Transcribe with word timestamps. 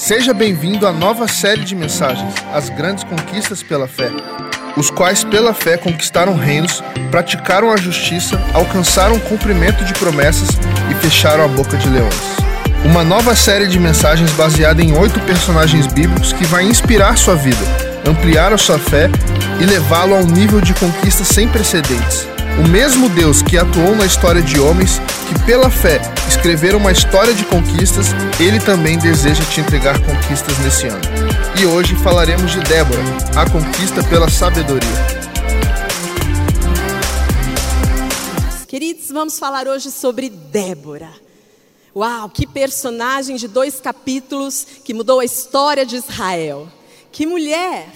Seja 0.00 0.32
bem-vindo 0.32 0.86
à 0.86 0.92
nova 0.92 1.28
série 1.28 1.62
de 1.62 1.76
mensagens, 1.76 2.32
As 2.54 2.70
Grandes 2.70 3.04
Conquistas 3.04 3.62
pela 3.62 3.86
Fé, 3.86 4.10
os 4.74 4.90
quais 4.90 5.22
pela 5.22 5.52
fé 5.52 5.76
conquistaram 5.76 6.34
reinos, 6.34 6.82
praticaram 7.10 7.70
a 7.70 7.76
justiça, 7.76 8.40
alcançaram 8.54 9.16
o 9.16 9.20
cumprimento 9.20 9.84
de 9.84 9.92
promessas 9.92 10.48
e 10.90 10.94
fecharam 10.94 11.44
a 11.44 11.48
boca 11.48 11.76
de 11.76 11.86
leões. 11.90 12.14
Uma 12.82 13.04
nova 13.04 13.36
série 13.36 13.66
de 13.66 13.78
mensagens 13.78 14.32
baseada 14.32 14.82
em 14.82 14.96
oito 14.96 15.20
personagens 15.20 15.86
bíblicos 15.86 16.32
que 16.32 16.46
vai 16.46 16.64
inspirar 16.64 17.18
sua 17.18 17.36
vida, 17.36 17.62
ampliar 18.08 18.54
a 18.54 18.58
sua 18.58 18.78
fé 18.78 19.10
e 19.60 19.66
levá-lo 19.66 20.14
a 20.14 20.20
um 20.20 20.26
nível 20.26 20.62
de 20.62 20.72
conquista 20.72 21.24
sem 21.24 21.46
precedentes. 21.46 22.26
O 22.58 22.68
mesmo 22.68 23.08
Deus 23.08 23.42
que 23.42 23.56
atuou 23.56 23.94
na 23.94 24.04
história 24.04 24.42
de 24.42 24.58
homens 24.58 25.00
que, 25.28 25.46
pela 25.46 25.70
fé, 25.70 26.00
escreveram 26.28 26.78
uma 26.78 26.92
história 26.92 27.32
de 27.32 27.44
conquistas, 27.44 28.08
ele 28.38 28.58
também 28.58 28.98
deseja 28.98 29.44
te 29.44 29.60
entregar 29.60 29.98
conquistas 30.04 30.58
nesse 30.58 30.88
ano. 30.88 31.00
E 31.60 31.66
hoje 31.66 31.94
falaremos 31.96 32.50
de 32.50 32.60
Débora, 32.60 33.02
a 33.36 33.48
conquista 33.48 34.02
pela 34.02 34.28
sabedoria. 34.28 34.88
Queridos, 38.66 39.10
vamos 39.10 39.38
falar 39.38 39.66
hoje 39.66 39.90
sobre 39.90 40.28
Débora. 40.28 41.10
Uau, 41.94 42.28
que 42.28 42.46
personagem 42.46 43.36
de 43.36 43.48
dois 43.48 43.80
capítulos 43.80 44.66
que 44.84 44.94
mudou 44.94 45.18
a 45.20 45.24
história 45.24 45.84
de 45.84 45.96
Israel. 45.96 46.68
Que 47.10 47.26
mulher! 47.26 47.88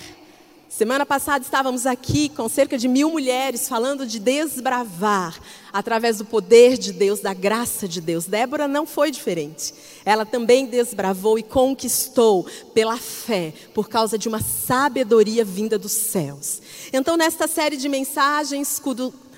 Semana 0.76 1.06
passada 1.06 1.44
estávamos 1.44 1.86
aqui 1.86 2.28
com 2.28 2.48
cerca 2.48 2.76
de 2.76 2.88
mil 2.88 3.08
mulheres 3.08 3.68
falando 3.68 4.04
de 4.04 4.18
desbravar 4.18 5.40
através 5.72 6.18
do 6.18 6.24
poder 6.24 6.76
de 6.76 6.92
Deus, 6.92 7.20
da 7.20 7.32
graça 7.32 7.86
de 7.86 8.00
Deus. 8.00 8.24
Débora 8.24 8.66
não 8.66 8.84
foi 8.84 9.12
diferente. 9.12 9.72
Ela 10.04 10.26
também 10.26 10.66
desbravou 10.66 11.38
e 11.38 11.44
conquistou 11.44 12.44
pela 12.74 12.96
fé, 12.96 13.54
por 13.72 13.88
causa 13.88 14.18
de 14.18 14.26
uma 14.26 14.40
sabedoria 14.40 15.44
vinda 15.44 15.78
dos 15.78 15.92
céus. 15.92 16.60
Então, 16.92 17.16
nesta 17.16 17.46
série 17.46 17.76
de 17.76 17.88
mensagens, 17.88 18.82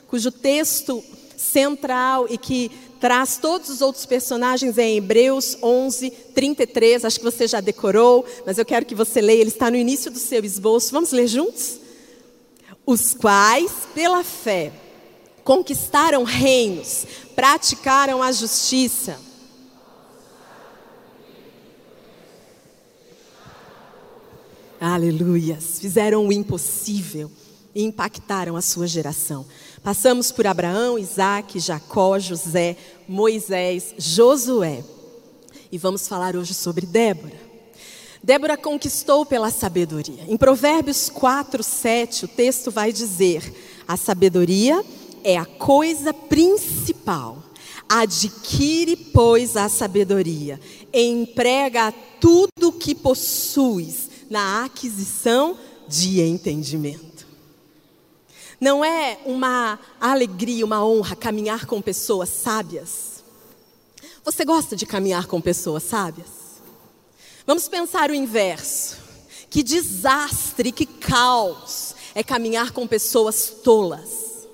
cujo, 0.08 0.32
texto 0.32 1.05
central 1.47 2.27
e 2.28 2.36
que 2.36 2.70
traz 3.00 3.39
todos 3.39 3.69
os 3.69 3.80
outros 3.80 4.06
personagens 4.06 4.78
em 4.78 4.97
Hebreus 4.97 5.56
11, 5.62 6.11
33. 6.34 7.05
Acho 7.05 7.19
que 7.19 7.25
você 7.25 7.47
já 7.47 7.61
decorou, 7.61 8.25
mas 8.44 8.58
eu 8.58 8.64
quero 8.64 8.84
que 8.84 8.94
você 8.94 9.20
leia, 9.20 9.41
ele 9.41 9.50
está 9.50 9.70
no 9.70 9.77
início 9.77 10.11
do 10.11 10.19
seu 10.19 10.44
esboço. 10.44 10.92
Vamos 10.92 11.12
ler 11.12 11.27
juntos? 11.27 11.78
Os 12.84 13.14
quais, 13.14 13.72
pela 13.94 14.22
fé, 14.22 14.72
conquistaram 15.44 16.25
reinos, 16.25 17.06
praticaram 17.34 18.22
a 18.22 18.33
justiça. 18.33 19.19
Aleluias, 24.81 25.78
fizeram 25.78 26.27
o 26.27 26.33
impossível 26.33 27.31
e 27.75 27.83
impactaram 27.83 28.56
a 28.56 28.62
sua 28.62 28.86
geração. 28.86 29.47
Passamos 29.86 30.32
por 30.32 30.48
Abraão, 30.48 30.98
Isaac, 30.98 31.60
Jacó, 31.60 32.18
José, 32.18 32.76
Moisés, 33.06 33.94
Josué. 33.96 34.82
E 35.70 35.78
vamos 35.78 36.08
falar 36.08 36.34
hoje 36.34 36.54
sobre 36.54 36.84
Débora. 36.84 37.38
Débora 38.20 38.56
conquistou 38.56 39.24
pela 39.24 39.48
sabedoria. 39.48 40.24
Em 40.26 40.36
Provérbios 40.36 41.08
4, 41.08 41.62
7, 41.62 42.24
o 42.24 42.28
texto 42.28 42.68
vai 42.68 42.92
dizer: 42.92 43.44
a 43.86 43.96
sabedoria 43.96 44.84
é 45.22 45.36
a 45.36 45.46
coisa 45.46 46.12
principal. 46.12 47.40
Adquire, 47.88 48.96
pois, 48.96 49.56
a 49.56 49.68
sabedoria, 49.68 50.58
emprega 50.92 51.94
tudo 52.20 52.70
o 52.70 52.72
que 52.72 52.92
possuis 52.92 54.10
na 54.28 54.64
aquisição 54.64 55.56
de 55.86 56.20
entendimento. 56.22 57.05
Não 58.60 58.84
é 58.84 59.18
uma 59.24 59.78
alegria, 60.00 60.64
uma 60.64 60.84
honra 60.84 61.14
caminhar 61.14 61.66
com 61.66 61.82
pessoas 61.82 62.28
sábias? 62.31 63.22
Você 64.25 64.44
gosta 64.44 64.75
de 64.75 64.86
caminhar 64.86 65.26
com 65.26 65.41
pessoas 65.41 65.82
sábias? 65.82 66.28
Vamos 67.47 67.69
pensar 67.69 68.10
o 68.10 68.14
inverso. 68.14 68.97
Que 69.48 69.62
desastre, 69.62 70.72
que 70.72 70.84
caos 70.84 71.94
é 72.14 72.22
caminhar 72.22 72.72
com 72.72 72.86
pessoas 72.86 73.50
tolas. 73.62 74.48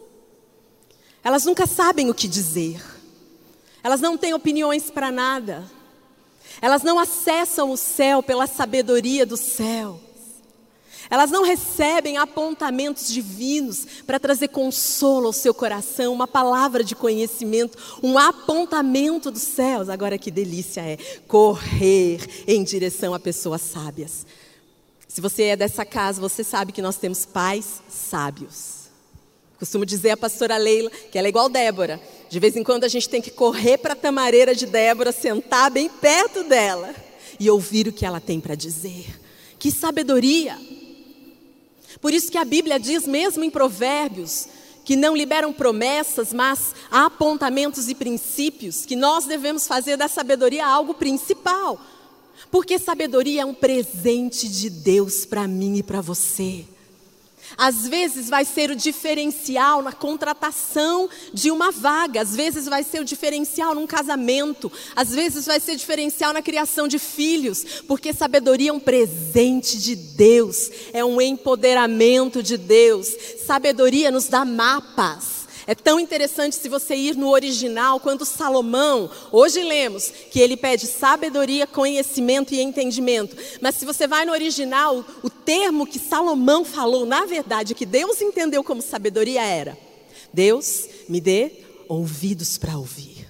Elas 1.24 1.44
nunca 1.44 1.66
sabem 1.66 2.10
o 2.10 2.14
que 2.14 2.28
dizer. 2.28 2.82
Elas 3.82 4.00
não 4.00 4.18
têm 4.18 4.34
opiniões 4.34 4.90
para 4.90 5.10
nada. 5.10 5.64
Elas 6.60 6.82
não 6.82 6.98
acessam 6.98 7.70
o 7.70 7.76
céu 7.76 8.22
pela 8.22 8.46
sabedoria 8.46 9.24
do 9.24 9.36
céu. 9.36 10.00
Elas 11.10 11.30
não 11.30 11.42
recebem 11.42 12.16
apontamentos 12.16 13.08
divinos 13.08 13.86
para 14.06 14.20
trazer 14.20 14.48
consolo 14.48 15.26
ao 15.26 15.32
seu 15.32 15.52
coração, 15.52 16.12
uma 16.12 16.26
palavra 16.26 16.82
de 16.82 16.94
conhecimento, 16.94 17.78
um 18.02 18.18
apontamento 18.18 19.30
dos 19.30 19.42
céus. 19.42 19.88
Agora 19.88 20.18
que 20.18 20.30
delícia 20.30 20.80
é 20.80 20.96
correr 21.26 22.44
em 22.46 22.62
direção 22.62 23.14
a 23.14 23.20
pessoas 23.20 23.60
sábias. 23.62 24.26
Se 25.08 25.20
você 25.20 25.42
é 25.44 25.56
dessa 25.56 25.84
casa, 25.84 26.20
você 26.20 26.42
sabe 26.42 26.72
que 26.72 26.80
nós 26.80 26.96
temos 26.96 27.26
pais 27.26 27.82
sábios. 27.88 28.82
Costumo 29.58 29.86
dizer 29.86 30.10
a 30.10 30.16
pastora 30.16 30.56
Leila 30.56 30.90
que 30.90 31.18
ela 31.18 31.28
é 31.28 31.30
igual 31.30 31.48
Débora. 31.48 32.00
De 32.28 32.40
vez 32.40 32.56
em 32.56 32.64
quando 32.64 32.84
a 32.84 32.88
gente 32.88 33.08
tem 33.08 33.20
que 33.20 33.30
correr 33.30 33.78
para 33.78 33.92
a 33.92 33.96
tamareira 33.96 34.54
de 34.54 34.66
Débora, 34.66 35.12
sentar 35.12 35.70
bem 35.70 35.88
perto 35.88 36.42
dela 36.44 36.94
e 37.38 37.50
ouvir 37.50 37.86
o 37.86 37.92
que 37.92 38.06
ela 38.06 38.20
tem 38.20 38.40
para 38.40 38.54
dizer. 38.54 39.06
Que 39.58 39.70
sabedoria! 39.70 40.58
Por 42.02 42.12
isso 42.12 42.32
que 42.32 42.36
a 42.36 42.44
Bíblia 42.44 42.80
diz, 42.80 43.06
mesmo 43.06 43.44
em 43.44 43.50
Provérbios, 43.50 44.48
que 44.84 44.96
não 44.96 45.16
liberam 45.16 45.52
promessas, 45.52 46.32
mas 46.32 46.74
apontamentos 46.90 47.88
e 47.88 47.94
princípios, 47.94 48.84
que 48.84 48.96
nós 48.96 49.24
devemos 49.24 49.68
fazer 49.68 49.96
da 49.96 50.08
sabedoria 50.08 50.66
algo 50.66 50.94
principal. 50.94 51.80
Porque 52.50 52.76
sabedoria 52.78 53.42
é 53.42 53.44
um 53.44 53.54
presente 53.54 54.48
de 54.48 54.68
Deus 54.68 55.24
para 55.24 55.46
mim 55.46 55.76
e 55.76 55.82
para 55.82 56.00
você. 56.00 56.66
Às 57.56 57.86
vezes 57.86 58.28
vai 58.28 58.44
ser 58.44 58.70
o 58.70 58.76
diferencial 58.76 59.82
na 59.82 59.92
contratação 59.92 61.08
de 61.32 61.50
uma 61.50 61.70
vaga, 61.70 62.22
às 62.22 62.34
vezes 62.34 62.66
vai 62.66 62.82
ser 62.82 63.00
o 63.00 63.04
diferencial 63.04 63.74
num 63.74 63.86
casamento, 63.86 64.70
às 64.94 65.10
vezes 65.10 65.46
vai 65.46 65.60
ser 65.60 65.76
diferencial 65.76 66.32
na 66.32 66.42
criação 66.42 66.86
de 66.88 66.98
filhos, 66.98 67.82
porque 67.86 68.12
sabedoria 68.12 68.70
é 68.70 68.72
um 68.72 68.80
presente 68.80 69.78
de 69.78 69.96
Deus, 69.96 70.70
é 70.92 71.04
um 71.04 71.20
empoderamento 71.20 72.42
de 72.42 72.56
Deus. 72.56 73.08
Sabedoria 73.46 74.10
nos 74.10 74.26
dá 74.28 74.44
mapas. 74.44 75.31
É 75.66 75.74
tão 75.74 76.00
interessante 76.00 76.56
se 76.56 76.68
você 76.68 76.94
ir 76.94 77.16
no 77.16 77.30
original, 77.30 78.00
quando 78.00 78.24
Salomão, 78.24 79.10
hoje 79.30 79.62
lemos 79.62 80.12
que 80.30 80.40
ele 80.40 80.56
pede 80.56 80.86
sabedoria, 80.86 81.66
conhecimento 81.66 82.52
e 82.52 82.60
entendimento. 82.60 83.36
Mas 83.60 83.76
se 83.76 83.84
você 83.84 84.06
vai 84.06 84.24
no 84.24 84.32
original, 84.32 85.04
o 85.22 85.30
termo 85.30 85.86
que 85.86 85.98
Salomão 85.98 86.64
falou, 86.64 87.06
na 87.06 87.24
verdade, 87.26 87.74
que 87.74 87.86
Deus 87.86 88.20
entendeu 88.20 88.64
como 88.64 88.82
sabedoria 88.82 89.42
era: 89.42 89.78
Deus 90.32 90.88
me 91.08 91.20
dê 91.20 91.52
ouvidos 91.88 92.58
para 92.58 92.76
ouvir. 92.76 93.28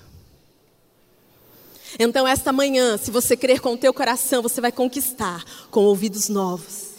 Então, 1.98 2.26
esta 2.26 2.52
manhã, 2.52 2.96
se 2.96 3.10
você 3.10 3.36
crer 3.36 3.60
com 3.60 3.74
o 3.74 3.78
teu 3.78 3.92
coração, 3.92 4.40
você 4.40 4.62
vai 4.62 4.72
conquistar 4.72 5.44
com 5.70 5.80
ouvidos 5.84 6.30
novos 6.30 6.91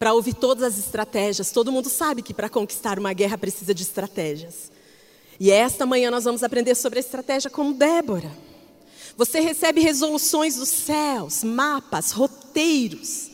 para 0.00 0.14
ouvir 0.14 0.32
todas 0.32 0.64
as 0.64 0.78
estratégias. 0.78 1.50
Todo 1.50 1.70
mundo 1.70 1.90
sabe 1.90 2.22
que 2.22 2.32
para 2.32 2.48
conquistar 2.48 2.98
uma 2.98 3.12
guerra 3.12 3.36
precisa 3.36 3.74
de 3.74 3.82
estratégias. 3.82 4.72
E 5.38 5.50
esta 5.50 5.84
manhã 5.84 6.10
nós 6.10 6.24
vamos 6.24 6.42
aprender 6.42 6.74
sobre 6.74 6.98
a 6.98 7.00
estratégia 7.00 7.50
como 7.50 7.74
Débora. 7.74 8.32
Você 9.14 9.40
recebe 9.40 9.82
resoluções 9.82 10.56
dos 10.56 10.70
céus, 10.70 11.44
mapas, 11.44 12.12
roteiros. 12.12 13.28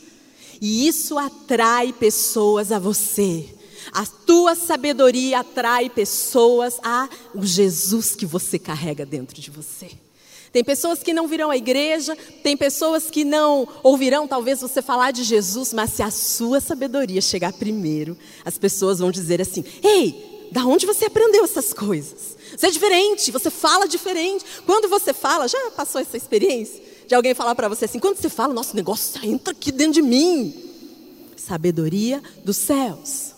E 0.59 0.89
isso 0.89 1.17
atrai 1.17 1.93
pessoas 1.93 2.69
a 2.73 2.79
você. 2.79 3.47
A 3.93 4.05
tua 4.05 4.53
sabedoria 4.53 5.39
atrai 5.39 5.89
pessoas 5.89 6.81
a 6.83 7.07
o 7.33 7.45
Jesus 7.45 8.13
que 8.13 8.25
você 8.25 8.59
carrega 8.59 9.05
dentro 9.05 9.39
de 9.39 9.49
você. 9.49 9.91
Tem 10.57 10.63
pessoas 10.63 11.03
que 11.03 11.13
não 11.13 11.27
virão 11.27 11.51
à 11.51 11.55
igreja, 11.55 12.17
tem 12.41 12.57
pessoas 12.57 13.11
que 13.11 13.23
não 13.23 13.67
ouvirão 13.83 14.27
talvez 14.27 14.59
você 14.59 14.81
falar 14.81 15.11
de 15.11 15.23
Jesus, 15.23 15.71
mas 15.71 15.91
se 15.91 16.01
a 16.01 16.09
sua 16.09 16.59
sabedoria 16.59 17.21
chegar 17.21 17.53
primeiro, 17.53 18.17
as 18.43 18.57
pessoas 18.57 18.97
vão 18.97 19.11
dizer 19.11 19.39
assim: 19.39 19.63
"Ei, 19.83 20.49
da 20.51 20.65
onde 20.65 20.87
você 20.87 21.05
aprendeu 21.05 21.43
essas 21.43 21.73
coisas? 21.73 22.35
Você 22.57 22.65
é 22.65 22.71
diferente, 22.71 23.31
você 23.31 23.51
fala 23.51 23.87
diferente. 23.87 24.43
Quando 24.65 24.89
você 24.89 25.13
fala, 25.13 25.47
já 25.47 25.69
passou 25.75 26.01
essa 26.01 26.17
experiência 26.17 26.81
de 27.05 27.13
alguém 27.13 27.35
falar 27.35 27.53
para 27.53 27.69
você 27.69 27.85
assim: 27.85 27.99
quando 27.99 28.17
você 28.17 28.27
fala, 28.27 28.51
nosso 28.51 28.75
negócio 28.75 29.23
entra 29.23 29.53
aqui 29.53 29.71
dentro 29.71 29.93
de 29.93 30.01
mim. 30.01 30.55
Sabedoria 31.35 32.19
dos 32.43 32.57
céus. 32.57 33.35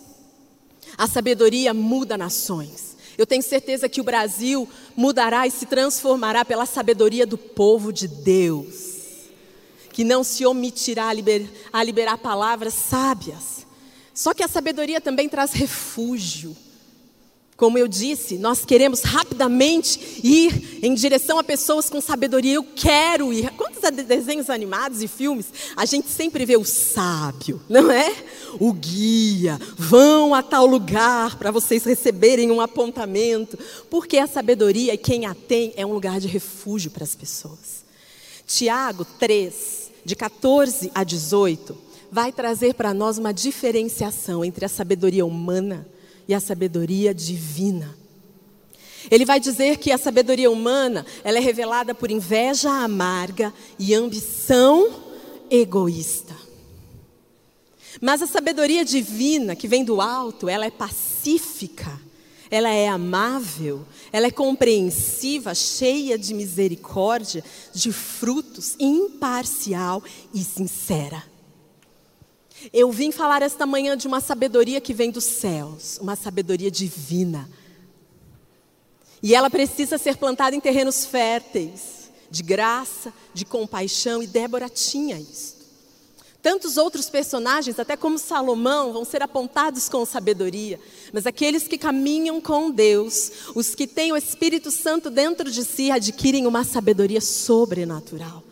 A 0.96 1.06
sabedoria 1.06 1.74
muda 1.74 2.16
nações. 2.16 2.89
Eu 3.20 3.26
tenho 3.26 3.42
certeza 3.42 3.86
que 3.86 4.00
o 4.00 4.04
Brasil 4.04 4.66
mudará 4.96 5.46
e 5.46 5.50
se 5.50 5.66
transformará 5.66 6.42
pela 6.42 6.64
sabedoria 6.64 7.26
do 7.26 7.36
povo 7.36 7.92
de 7.92 8.08
Deus. 8.08 8.88
que 9.92 10.04
não 10.04 10.24
se 10.24 10.46
omitirá 10.46 11.08
a, 11.08 11.12
liber, 11.12 11.46
a 11.70 11.84
liberar 11.84 12.16
palavras 12.16 12.72
sábias. 12.72 13.66
Só 14.14 14.32
que 14.32 14.42
a 14.42 14.48
sabedoria 14.48 15.02
também 15.02 15.28
traz 15.28 15.52
refúgio. 15.52 16.56
Como 17.60 17.76
eu 17.76 17.86
disse, 17.86 18.38
nós 18.38 18.64
queremos 18.64 19.02
rapidamente 19.02 20.00
ir 20.24 20.80
em 20.82 20.94
direção 20.94 21.38
a 21.38 21.44
pessoas 21.44 21.90
com 21.90 22.00
sabedoria. 22.00 22.54
Eu 22.54 22.64
quero 22.64 23.34
ir. 23.34 23.50
Quantos 23.50 23.82
desenhos 24.06 24.48
animados 24.48 25.02
e 25.02 25.06
filmes 25.06 25.52
a 25.76 25.84
gente 25.84 26.08
sempre 26.08 26.46
vê 26.46 26.56
o 26.56 26.64
sábio, 26.64 27.60
não 27.68 27.92
é? 27.92 28.16
O 28.58 28.72
guia. 28.72 29.60
Vão 29.76 30.34
a 30.34 30.42
tal 30.42 30.64
lugar 30.64 31.36
para 31.36 31.50
vocês 31.50 31.84
receberem 31.84 32.50
um 32.50 32.62
apontamento. 32.62 33.58
Porque 33.90 34.16
a 34.16 34.26
sabedoria, 34.26 34.96
quem 34.96 35.26
a 35.26 35.34
tem, 35.34 35.74
é 35.76 35.84
um 35.84 35.92
lugar 35.92 36.18
de 36.18 36.28
refúgio 36.28 36.90
para 36.90 37.04
as 37.04 37.14
pessoas. 37.14 37.84
Tiago 38.46 39.04
3, 39.04 39.90
de 40.02 40.16
14 40.16 40.90
a 40.94 41.04
18, 41.04 41.76
vai 42.10 42.32
trazer 42.32 42.72
para 42.72 42.94
nós 42.94 43.18
uma 43.18 43.34
diferenciação 43.34 44.42
entre 44.42 44.64
a 44.64 44.68
sabedoria 44.68 45.26
humana 45.26 45.86
a 46.34 46.40
sabedoria 46.40 47.14
divina. 47.14 47.96
Ele 49.10 49.24
vai 49.24 49.40
dizer 49.40 49.78
que 49.78 49.92
a 49.92 49.98
sabedoria 49.98 50.50
humana, 50.50 51.06
ela 51.24 51.38
é 51.38 51.40
revelada 51.40 51.94
por 51.94 52.10
inveja 52.10 52.70
amarga 52.70 53.52
e 53.78 53.94
ambição 53.94 55.02
egoísta. 55.50 56.34
Mas 58.00 58.22
a 58.22 58.26
sabedoria 58.26 58.84
divina, 58.84 59.56
que 59.56 59.68
vem 59.68 59.84
do 59.84 60.00
alto, 60.00 60.48
ela 60.48 60.66
é 60.66 60.70
pacífica, 60.70 62.00
ela 62.50 62.68
é 62.68 62.88
amável, 62.88 63.86
ela 64.12 64.26
é 64.26 64.30
compreensiva, 64.30 65.54
cheia 65.54 66.18
de 66.18 66.34
misericórdia, 66.34 67.44
de 67.72 67.92
frutos, 67.92 68.74
imparcial 68.78 70.02
e 70.34 70.42
sincera. 70.42 71.22
Eu 72.72 72.90
vim 72.90 73.10
falar 73.10 73.42
esta 73.42 73.64
manhã 73.64 73.96
de 73.96 74.06
uma 74.06 74.20
sabedoria 74.20 74.80
que 74.80 74.92
vem 74.92 75.10
dos 75.10 75.24
céus, 75.24 75.98
uma 76.00 76.16
sabedoria 76.16 76.70
divina. 76.70 77.48
E 79.22 79.34
ela 79.34 79.50
precisa 79.50 79.98
ser 79.98 80.16
plantada 80.16 80.56
em 80.56 80.60
terrenos 80.60 81.04
férteis, 81.04 82.10
de 82.30 82.42
graça, 82.42 83.12
de 83.34 83.44
compaixão, 83.44 84.22
e 84.22 84.26
Débora 84.26 84.68
tinha 84.68 85.18
isso. 85.18 85.60
Tantos 86.42 86.78
outros 86.78 87.10
personagens, 87.10 87.78
até 87.78 87.96
como 87.96 88.18
Salomão, 88.18 88.94
vão 88.94 89.04
ser 89.04 89.22
apontados 89.22 89.90
com 89.90 90.06
sabedoria, 90.06 90.80
mas 91.12 91.26
aqueles 91.26 91.68
que 91.68 91.76
caminham 91.76 92.40
com 92.40 92.70
Deus, 92.70 93.30
os 93.54 93.74
que 93.74 93.86
têm 93.86 94.10
o 94.12 94.16
Espírito 94.16 94.70
Santo 94.70 95.10
dentro 95.10 95.50
de 95.50 95.62
si, 95.64 95.90
adquirem 95.90 96.46
uma 96.46 96.64
sabedoria 96.64 97.20
sobrenatural. 97.20 98.42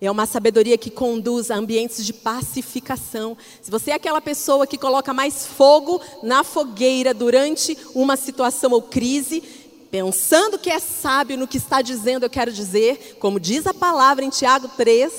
É 0.00 0.10
uma 0.10 0.26
sabedoria 0.26 0.76
que 0.76 0.90
conduz 0.90 1.50
a 1.50 1.56
ambientes 1.56 2.04
de 2.04 2.12
pacificação. 2.12 3.36
Se 3.62 3.70
você 3.70 3.92
é 3.92 3.94
aquela 3.94 4.20
pessoa 4.20 4.66
que 4.66 4.76
coloca 4.76 5.14
mais 5.14 5.46
fogo 5.46 6.00
na 6.22 6.44
fogueira 6.44 7.14
durante 7.14 7.76
uma 7.94 8.16
situação 8.16 8.72
ou 8.72 8.82
crise, 8.82 9.42
pensando 9.90 10.58
que 10.58 10.68
é 10.68 10.78
sábio 10.78 11.38
no 11.38 11.48
que 11.48 11.56
está 11.56 11.80
dizendo, 11.80 12.24
eu 12.24 12.30
quero 12.30 12.52
dizer, 12.52 13.16
como 13.18 13.40
diz 13.40 13.66
a 13.66 13.72
palavra 13.72 14.24
em 14.24 14.28
Tiago 14.28 14.68
3, 14.76 15.12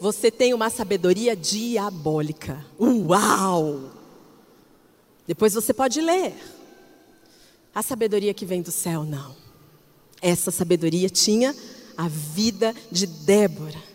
você 0.00 0.30
tem 0.30 0.54
uma 0.54 0.70
sabedoria 0.70 1.36
diabólica. 1.36 2.64
Uau! 2.80 3.90
Depois 5.26 5.52
você 5.52 5.74
pode 5.74 6.00
ler. 6.00 6.34
A 7.74 7.82
sabedoria 7.82 8.34
que 8.34 8.44
vem 8.44 8.62
do 8.62 8.70
céu, 8.70 9.04
não. 9.04 9.36
Essa 10.20 10.50
sabedoria 10.50 11.08
tinha 11.08 11.54
a 11.96 12.08
vida 12.08 12.74
de 12.90 13.06
Débora. 13.06 13.91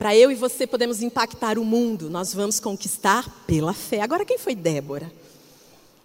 Para 0.00 0.16
eu 0.16 0.32
e 0.32 0.34
você 0.34 0.66
podemos 0.66 1.02
impactar 1.02 1.58
o 1.58 1.64
mundo, 1.64 2.08
nós 2.08 2.32
vamos 2.32 2.58
conquistar 2.58 3.44
pela 3.46 3.74
fé. 3.74 4.00
Agora, 4.00 4.24
quem 4.24 4.38
foi 4.38 4.54
Débora? 4.54 5.12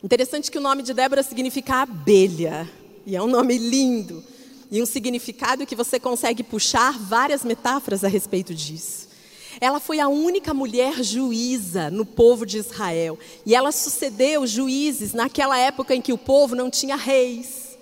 Interessante 0.04 0.52
que 0.52 0.58
o 0.58 0.62
nome 0.62 0.84
de 0.84 0.94
Débora 0.94 1.24
significa 1.24 1.76
abelha, 1.76 2.70
e 3.06 3.16
é 3.16 3.24
um 3.24 3.28
nome 3.28 3.58
lindo, 3.58 4.22
e 4.70 4.82
um 4.82 4.86
significado 4.86 5.66
que 5.66 5.78
você 5.78 5.98
consegue 5.98 6.44
puxar 6.44 7.00
várias 7.00 7.46
metáforas 7.46 8.04
a 8.04 8.10
respeito 8.10 8.54
disso. 8.54 9.08
Ela 9.62 9.80
foi 9.80 10.02
a 10.02 10.10
única 10.10 10.54
mulher 10.54 11.02
juíza 11.02 11.90
no 11.90 12.06
povo 12.06 12.46
de 12.46 12.58
Israel, 12.58 13.18
e 13.46 13.56
ela 13.56 13.72
sucedeu 13.72 14.46
juízes 14.46 15.14
naquela 15.14 15.58
época 15.58 15.96
em 15.96 16.02
que 16.02 16.12
o 16.12 16.18
povo 16.18 16.54
não 16.54 16.70
tinha 16.70 16.98
reis. 16.98 17.75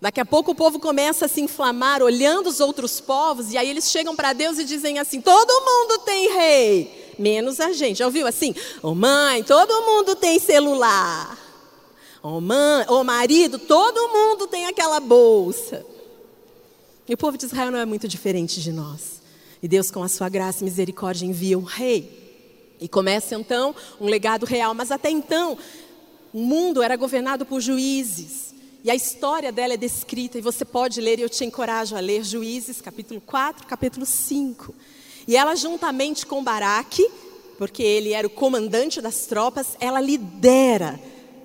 Daqui 0.00 0.18
a 0.18 0.24
pouco 0.24 0.52
o 0.52 0.54
povo 0.54 0.78
começa 0.78 1.26
a 1.26 1.28
se 1.28 1.42
inflamar 1.42 2.02
olhando 2.02 2.48
os 2.48 2.58
outros 2.58 3.00
povos, 3.00 3.52
e 3.52 3.58
aí 3.58 3.68
eles 3.68 3.90
chegam 3.90 4.16
para 4.16 4.32
Deus 4.32 4.58
e 4.58 4.64
dizem 4.64 4.98
assim: 4.98 5.20
todo 5.20 5.50
mundo 5.50 6.02
tem 6.04 6.32
rei, 6.32 7.14
menos 7.18 7.60
a 7.60 7.72
gente. 7.72 7.98
Já 7.98 8.06
ouviu 8.06 8.26
assim? 8.26 8.54
Ô 8.82 8.88
oh, 8.88 8.94
mãe, 8.94 9.42
todo 9.42 9.82
mundo 9.82 10.16
tem 10.16 10.38
celular. 10.38 11.38
Ô 12.22 12.28
oh, 12.28 12.40
mãe, 12.40 12.86
ô 12.88 12.94
oh, 12.94 13.04
marido, 13.04 13.58
todo 13.58 14.08
mundo 14.08 14.46
tem 14.46 14.66
aquela 14.66 15.00
bolsa. 15.00 15.84
E 17.06 17.12
o 17.12 17.18
povo 17.18 17.36
de 17.36 17.44
Israel 17.44 17.70
não 17.70 17.78
é 17.78 17.84
muito 17.84 18.08
diferente 18.08 18.62
de 18.62 18.72
nós. 18.72 19.20
E 19.62 19.68
Deus, 19.68 19.90
com 19.90 20.02
a 20.02 20.08
sua 20.08 20.30
graça 20.30 20.62
e 20.62 20.64
misericórdia, 20.64 21.26
envia 21.26 21.58
um 21.58 21.64
rei. 21.64 22.76
E 22.80 22.88
começa 22.88 23.34
então 23.34 23.74
um 24.00 24.06
legado 24.06 24.46
real. 24.46 24.72
Mas 24.74 24.90
até 24.90 25.10
então, 25.10 25.58
o 26.32 26.38
mundo 26.38 26.82
era 26.82 26.96
governado 26.96 27.44
por 27.44 27.60
juízes. 27.60 28.49
E 28.82 28.90
a 28.90 28.94
história 28.94 29.52
dela 29.52 29.74
é 29.74 29.76
descrita, 29.76 30.38
e 30.38 30.40
você 30.40 30.64
pode 30.64 31.02
ler, 31.02 31.18
e 31.18 31.22
eu 31.22 31.28
te 31.28 31.44
encorajo 31.44 31.94
a 31.94 32.00
ler 32.00 32.24
Juízes, 32.24 32.80
capítulo 32.80 33.20
4, 33.20 33.66
capítulo 33.66 34.06
5. 34.06 34.74
E 35.28 35.36
ela, 35.36 35.54
juntamente 35.54 36.24
com 36.24 36.42
Baraque, 36.42 37.06
porque 37.58 37.82
ele 37.82 38.14
era 38.14 38.26
o 38.26 38.30
comandante 38.30 39.02
das 39.02 39.26
tropas, 39.26 39.76
ela 39.80 40.00
lidera 40.00 40.98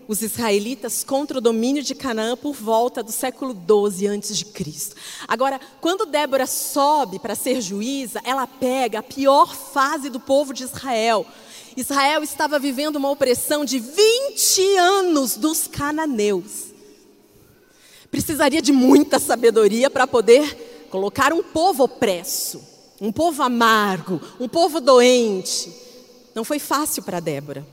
os 0.08 0.22
israelitas 0.22 1.04
contra 1.04 1.40
o 1.40 1.42
domínio 1.42 1.84
de 1.84 1.94
Canaã 1.94 2.38
por 2.38 2.54
volta 2.54 3.04
do 3.04 3.12
século 3.12 3.54
12 3.54 4.08
antes 4.08 4.38
de 4.38 4.46
Cristo. 4.46 4.96
Agora, 5.28 5.60
quando 5.82 6.06
Débora 6.06 6.48
sobe 6.48 7.20
para 7.20 7.36
ser 7.36 7.60
juíza, 7.60 8.22
ela 8.24 8.48
pega 8.48 9.00
a 9.00 9.04
pior 9.04 9.54
fase 9.54 10.10
do 10.10 10.22
povo 10.22 10.54
de 10.54 10.64
Israel. 10.64 11.26
Israel 11.76 12.24
estava 12.24 12.58
vivendo 12.58 12.96
uma 12.96 13.12
opressão 13.12 13.66
de 13.66 13.78
20 13.78 14.78
anos 14.78 15.36
dos 15.36 15.68
cananeus 15.68 16.65
precisaria 18.16 18.62
de 18.62 18.72
muita 18.72 19.20
sabedoria 19.20 19.90
para 19.90 20.08
poder 20.08 20.88
colocar 20.90 21.34
um 21.34 21.44
povo 21.44 21.84
opresso, 21.84 22.64
um 23.02 23.12
povo 23.12 23.44
amargo, 23.44 24.22
um 24.40 24.48
povo 24.48 24.80
doente. 24.80 25.70
Não 26.34 26.46
foi 26.46 26.58
fácil 26.58 27.04
para 27.04 27.20
Débora. 27.20 27.68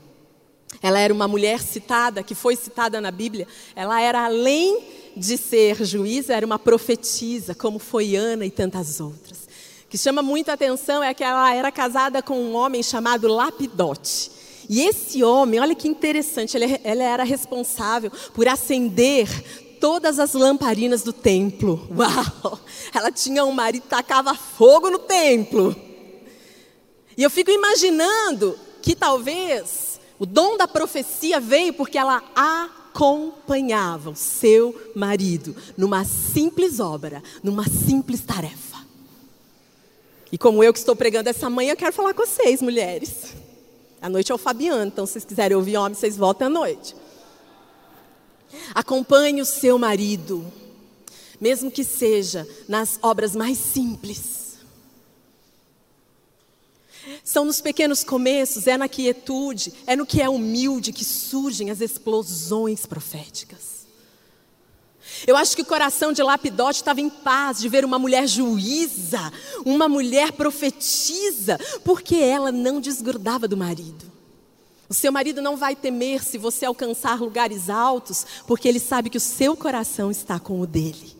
Ela 0.81 0.99
era 0.99 1.13
uma 1.13 1.29
mulher 1.29 1.61
citada, 1.61 2.21
que 2.21 2.35
foi 2.35 2.57
citada 2.57 2.99
na 2.99 3.09
Bíblia. 3.09 3.47
Ela 3.73 4.01
era 4.01 4.25
além 4.25 4.83
de 5.15 5.37
ser 5.37 5.81
juíza, 5.85 6.33
era 6.33 6.45
uma 6.45 6.59
profetisa, 6.59 7.55
como 7.55 7.79
foi 7.79 8.17
Ana 8.17 8.45
e 8.45 8.51
tantas 8.51 8.99
outras. 8.99 9.47
O 9.85 9.87
que 9.87 9.97
chama 9.97 10.21
muita 10.21 10.51
atenção 10.51 11.01
é 11.01 11.13
que 11.13 11.23
ela 11.23 11.55
era 11.55 11.71
casada 11.71 12.21
com 12.21 12.37
um 12.37 12.53
homem 12.53 12.83
chamado 12.83 13.29
Lapidote. 13.29 14.29
E 14.69 14.81
esse 14.81 15.23
homem, 15.23 15.59
olha 15.59 15.75
que 15.75 15.87
interessante, 15.87 16.57
ele, 16.57 16.79
ele 16.83 17.01
era 17.01 17.23
responsável 17.23 18.11
por 18.33 18.47
acender 18.47 19.29
todas 19.83 20.17
as 20.17 20.31
lamparinas 20.31 21.03
do 21.03 21.11
templo. 21.11 21.85
Uau! 21.93 22.57
Ela 22.93 23.11
tinha 23.11 23.43
um 23.43 23.51
marido 23.51 23.81
que 23.81 23.89
tacava 23.89 24.33
fogo 24.33 24.89
no 24.89 24.97
templo. 24.97 25.75
E 27.17 27.21
eu 27.21 27.29
fico 27.29 27.51
imaginando 27.51 28.57
que 28.81 28.95
talvez 28.95 29.99
o 30.17 30.25
dom 30.25 30.55
da 30.55 30.69
profecia 30.69 31.37
veio 31.37 31.73
porque 31.73 31.97
ela 31.97 32.23
acompanhava 32.33 34.11
o 34.11 34.15
seu 34.15 34.73
marido 34.95 35.53
numa 35.75 36.05
simples 36.05 36.79
obra, 36.79 37.21
numa 37.43 37.67
simples 37.67 38.21
tarefa. 38.21 38.77
E 40.31 40.37
como 40.37 40.63
eu 40.63 40.71
que 40.71 40.79
estou 40.79 40.95
pregando 40.95 41.27
essa 41.27 41.49
manhã, 41.49 41.73
eu 41.73 41.77
quero 41.77 41.91
falar 41.91 42.13
com 42.13 42.25
vocês, 42.25 42.61
mulheres. 42.61 43.33
A 44.01 44.07
noite 44.07 44.31
é 44.31 44.35
o 44.35 44.37
Fabiano, 44.37 44.85
então 44.85 45.05
se 45.05 45.11
vocês 45.11 45.25
quiserem 45.25 45.57
ouvir 45.57 45.75
homem, 45.75 45.93
vocês 45.93 46.15
voltem 46.15 46.47
à 46.47 46.49
noite. 46.49 46.95
Acompanhe 48.73 49.41
o 49.41 49.45
seu 49.45 49.77
marido, 49.77 50.45
mesmo 51.39 51.71
que 51.71 51.83
seja 51.83 52.47
nas 52.67 52.99
obras 53.01 53.35
mais 53.35 53.57
simples. 53.57 54.43
São 57.23 57.45
nos 57.45 57.61
pequenos 57.61 58.03
começos, 58.03 58.67
é 58.67 58.77
na 58.77 58.87
quietude, 58.87 59.73
é 59.85 59.95
no 59.95 60.05
que 60.05 60.21
é 60.21 60.29
humilde 60.29 60.93
que 60.93 61.03
surgem 61.03 61.69
as 61.69 61.81
explosões 61.81 62.85
proféticas. 62.85 63.73
Eu 65.27 65.35
acho 65.35 65.55
que 65.55 65.61
o 65.61 65.65
coração 65.65 66.11
de 66.11 66.23
Lapidote 66.23 66.77
estava 66.77 67.01
em 67.01 67.09
paz 67.09 67.59
de 67.59 67.69
ver 67.69 67.85
uma 67.85 67.99
mulher 67.99 68.27
juíza, 68.27 69.31
uma 69.65 69.87
mulher 69.87 70.31
profetiza, 70.31 71.59
porque 71.83 72.15
ela 72.15 72.51
não 72.51 72.79
desgrudava 72.79 73.47
do 73.47 73.57
marido. 73.57 74.11
O 74.93 74.95
seu 74.95 75.11
marido 75.11 75.41
não 75.41 75.57
vai 75.57 75.75
temer 75.75 76.23
se 76.23 76.37
você 76.37 76.67
alcançar 76.67 77.19
lugares 77.19 77.67
altos, 77.67 78.27
porque 78.45 78.67
ele 78.67 78.79
sabe 78.79 79.09
que 79.09 79.17
o 79.17 79.19
seu 79.19 79.57
coração 79.57 80.11
está 80.11 80.39
com 80.39 80.61
o 80.61 80.67
dele. 80.67 81.17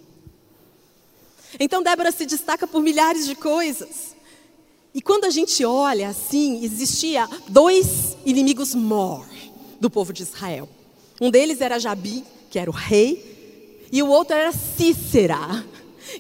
Então 1.59 1.81
Débora 1.81 2.11
se 2.11 2.23
destaca 2.27 2.67
por 2.67 2.83
milhares 2.83 3.25
de 3.25 3.33
coisas. 3.33 4.15
E 4.93 5.01
quando 5.01 5.25
a 5.25 5.31
gente 5.31 5.65
olha 5.65 6.09
assim, 6.09 6.63
existia 6.63 7.27
dois 7.47 8.15
inimigos 8.23 8.75
mor 8.75 9.25
do 9.79 9.89
povo 9.89 10.13
de 10.13 10.21
Israel. 10.21 10.69
Um 11.19 11.31
deles 11.31 11.59
era 11.59 11.79
Jabi, 11.79 12.23
que 12.51 12.59
era 12.59 12.69
o 12.69 12.73
rei, 12.73 13.87
e 13.91 14.03
o 14.03 14.07
outro 14.07 14.35
era 14.35 14.51
Cícera, 14.51 15.65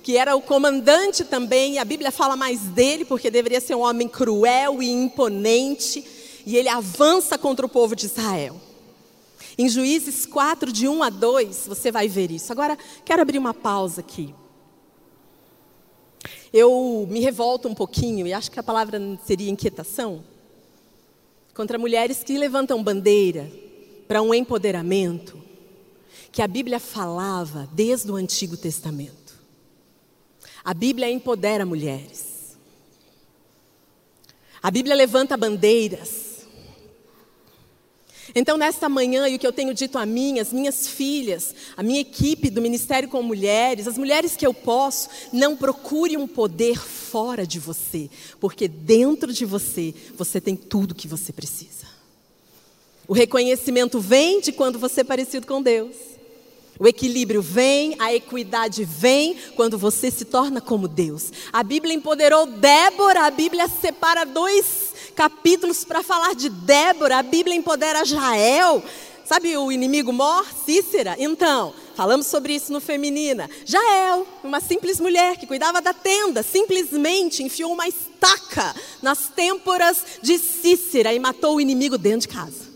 que 0.01 0.17
era 0.17 0.35
o 0.35 0.41
comandante 0.41 1.23
também. 1.23 1.77
A 1.77 1.85
Bíblia 1.85 2.11
fala 2.11 2.35
mais 2.35 2.61
dele 2.61 3.05
porque 3.05 3.29
deveria 3.29 3.61
ser 3.61 3.75
um 3.75 3.81
homem 3.81 4.07
cruel 4.07 4.81
e 4.81 4.89
imponente, 4.89 6.03
e 6.45 6.57
ele 6.57 6.69
avança 6.69 7.37
contra 7.37 7.65
o 7.65 7.69
povo 7.69 7.95
de 7.95 8.05
Israel. 8.05 8.59
Em 9.57 9.69
Juízes 9.69 10.25
4, 10.25 10.71
de 10.71 10.87
1 10.87 11.03
a 11.03 11.09
2, 11.09 11.67
você 11.67 11.91
vai 11.91 12.07
ver 12.07 12.31
isso. 12.31 12.51
Agora, 12.51 12.77
quero 13.05 13.21
abrir 13.21 13.37
uma 13.37 13.53
pausa 13.53 14.01
aqui. 14.01 14.33
Eu 16.51 17.07
me 17.09 17.19
revolto 17.19 17.67
um 17.67 17.73
pouquinho, 17.73 18.27
e 18.27 18.33
acho 18.33 18.49
que 18.51 18.59
a 18.59 18.63
palavra 18.63 18.99
seria 19.25 19.49
inquietação, 19.49 20.23
contra 21.53 21.77
mulheres 21.77 22.23
que 22.23 22.37
levantam 22.37 22.83
bandeira 22.83 23.51
para 24.07 24.21
um 24.21 24.33
empoderamento 24.33 25.41
que 26.31 26.41
a 26.41 26.47
Bíblia 26.47 26.79
falava 26.79 27.69
desde 27.73 28.11
o 28.11 28.15
Antigo 28.15 28.57
Testamento. 28.57 29.39
A 30.63 30.73
Bíblia 30.73 31.11
empodera 31.11 31.65
mulheres. 31.65 32.57
A 34.61 34.71
Bíblia 34.71 34.95
levanta 34.95 35.37
bandeiras 35.37 36.22
então, 38.33 38.57
nesta 38.57 38.87
manhã, 38.87 39.27
e 39.27 39.35
o 39.35 39.39
que 39.39 39.45
eu 39.45 39.51
tenho 39.51 39.73
dito 39.73 39.97
a 39.97 40.05
mim, 40.05 40.39
as 40.39 40.53
minhas 40.53 40.87
filhas, 40.87 41.53
a 41.75 41.83
minha 41.83 41.99
equipe 41.99 42.49
do 42.49 42.61
Ministério 42.61 43.09
com 43.09 43.21
Mulheres, 43.21 43.87
as 43.87 43.97
mulheres 43.97 44.35
que 44.35 44.45
eu 44.45 44.53
posso, 44.53 45.09
não 45.31 45.57
procure 45.57 46.15
um 46.15 46.27
poder 46.27 46.77
fora 46.77 47.45
de 47.45 47.59
você, 47.59 48.09
porque 48.39 48.67
dentro 48.67 49.33
de 49.33 49.45
você, 49.45 49.93
você 50.15 50.39
tem 50.39 50.55
tudo 50.55 50.95
que 50.95 51.07
você 51.07 51.33
precisa. 51.33 51.91
O 53.07 53.13
reconhecimento 53.13 53.99
vem 53.99 54.39
de 54.39 54.51
quando 54.51 54.79
você 54.79 55.01
é 55.01 55.03
parecido 55.03 55.45
com 55.45 55.61
Deus. 55.61 55.95
O 56.79 56.87
equilíbrio 56.87 57.41
vem, 57.41 57.95
a 57.99 58.13
equidade 58.13 58.83
vem 58.83 59.37
quando 59.55 59.77
você 59.77 60.09
se 60.09 60.25
torna 60.25 60.59
como 60.59 60.87
Deus. 60.87 61.31
A 61.51 61.61
Bíblia 61.61 61.93
empoderou 61.93 62.47
Débora, 62.47 63.27
a 63.27 63.31
Bíblia 63.31 63.67
separa 63.67 64.25
dois 64.25 64.82
capítulos 65.13 65.85
para 65.85 66.03
falar 66.03 66.35
de 66.35 66.49
Débora, 66.49 67.17
a 67.17 67.23
Bíblia 67.23 67.55
empodera 67.55 68.03
Jael. 68.03 68.83
Sabe 69.25 69.55
o 69.55 69.71
inimigo 69.71 70.11
mor, 70.11 70.45
Cícera? 70.65 71.15
Então, 71.17 71.73
falamos 71.95 72.27
sobre 72.27 72.53
isso 72.53 72.73
no 72.73 72.81
Feminina. 72.81 73.49
Jael, 73.65 74.27
uma 74.43 74.59
simples 74.59 74.99
mulher 74.99 75.37
que 75.37 75.47
cuidava 75.47 75.81
da 75.81 75.93
tenda, 75.93 76.43
simplesmente 76.43 77.41
enfiou 77.41 77.71
uma 77.71 77.87
estaca 77.87 78.75
nas 79.01 79.29
têmporas 79.29 80.03
de 80.21 80.37
Cícera 80.37 81.13
e 81.13 81.19
matou 81.19 81.55
o 81.55 81.61
inimigo 81.61 81.97
dentro 81.97 82.27
de 82.27 82.27
casa. 82.27 82.73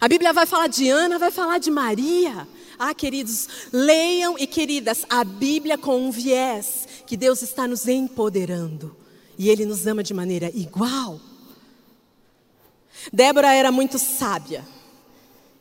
A 0.00 0.08
Bíblia 0.08 0.32
vai 0.32 0.46
falar 0.46 0.68
de 0.68 0.88
Ana, 0.88 1.18
vai 1.18 1.30
falar 1.30 1.58
de 1.58 1.70
Maria. 1.70 2.48
Ah, 2.78 2.94
queridos, 2.94 3.48
leiam 3.72 4.38
e 4.38 4.46
queridas, 4.46 5.04
a 5.10 5.24
Bíblia 5.24 5.76
com 5.76 5.98
um 5.98 6.10
viés 6.10 6.88
que 7.06 7.16
Deus 7.16 7.42
está 7.42 7.66
nos 7.66 7.86
empoderando 7.86 8.99
e 9.40 9.48
Ele 9.48 9.64
nos 9.64 9.86
ama 9.86 10.02
de 10.02 10.12
maneira 10.12 10.52
igual. 10.54 11.18
Débora 13.10 13.54
era 13.54 13.72
muito 13.72 13.98
sábia. 13.98 14.62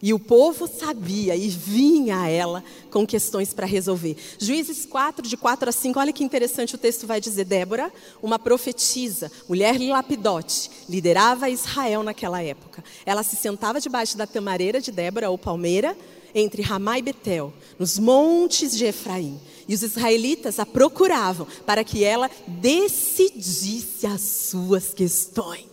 E 0.01 0.13
o 0.13 0.19
povo 0.19 0.67
sabia 0.67 1.33
e 1.33 1.47
vinha 1.47 2.19
a 2.19 2.27
ela 2.27 2.61
com 2.91 3.07
questões 3.07 3.53
para 3.53 3.65
resolver. 3.65 4.17
Juízes 4.37 4.85
4, 4.85 5.25
de 5.25 5.37
4 5.37 5.69
a 5.69 5.71
5, 5.71 5.97
olha 5.97 6.11
que 6.11 6.25
interessante 6.25 6.75
o 6.75 6.77
texto 6.77 7.07
vai 7.07 7.21
dizer. 7.21 7.45
Débora, 7.45 7.89
uma 8.21 8.37
profetisa, 8.37 9.31
mulher 9.47 9.79
Lapidote, 9.79 10.69
liderava 10.89 11.49
Israel 11.49 12.03
naquela 12.03 12.43
época. 12.43 12.83
Ela 13.05 13.23
se 13.23 13.37
sentava 13.37 13.79
debaixo 13.79 14.17
da 14.17 14.27
tamareira 14.27 14.81
de 14.81 14.91
Débora, 14.91 15.29
ou 15.29 15.37
palmeira, 15.37 15.95
entre 16.35 16.61
Ramá 16.61 16.99
e 16.99 17.01
Betel, 17.01 17.53
nos 17.77 17.97
montes 17.97 18.77
de 18.77 18.83
Efraim. 18.83 19.39
E 19.69 19.75
os 19.75 19.83
israelitas 19.83 20.57
a 20.57 20.65
procuravam 20.65 21.45
para 21.63 21.83
que 21.83 22.03
ela 22.03 22.27
decidisse 22.47 24.07
as 24.07 24.19
suas 24.19 24.95
questões. 24.95 25.67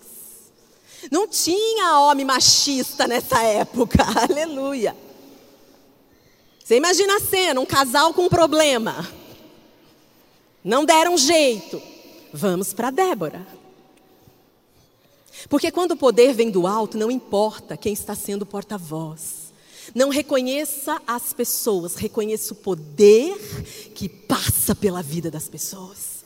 Não 1.11 1.27
tinha 1.27 2.01
homem 2.01 2.27
machista 2.27 3.09
nessa 3.09 3.43
época, 3.43 4.05
aleluia. 4.31 4.95
Você 6.63 6.77
imagina 6.77 7.17
a 7.17 7.21
cena, 7.21 7.59
um 7.59 7.65
casal 7.65 8.13
com 8.13 8.27
um 8.27 8.29
problema. 8.29 9.09
Não 10.63 10.85
deram 10.85 11.17
jeito. 11.17 11.81
Vamos 12.35 12.75
para 12.75 12.91
Débora. 12.91 13.47
Porque 15.49 15.71
quando 15.71 15.93
o 15.93 15.97
poder 15.97 16.35
vem 16.35 16.51
do 16.51 16.67
alto, 16.67 16.99
não 16.99 17.11
importa 17.11 17.79
quem 17.79 17.95
está 17.95 18.15
sendo 18.15 18.45
porta-voz. 18.45 19.46
Não 19.95 20.09
reconheça 20.09 21.01
as 21.07 21.33
pessoas, 21.33 21.97
reconheça 21.97 22.53
o 22.53 22.57
poder 22.57 23.37
que 23.95 24.09
passa 24.09 24.75
pela 24.75 25.03
vida 25.03 25.31
das 25.31 25.49
pessoas. 25.49 26.25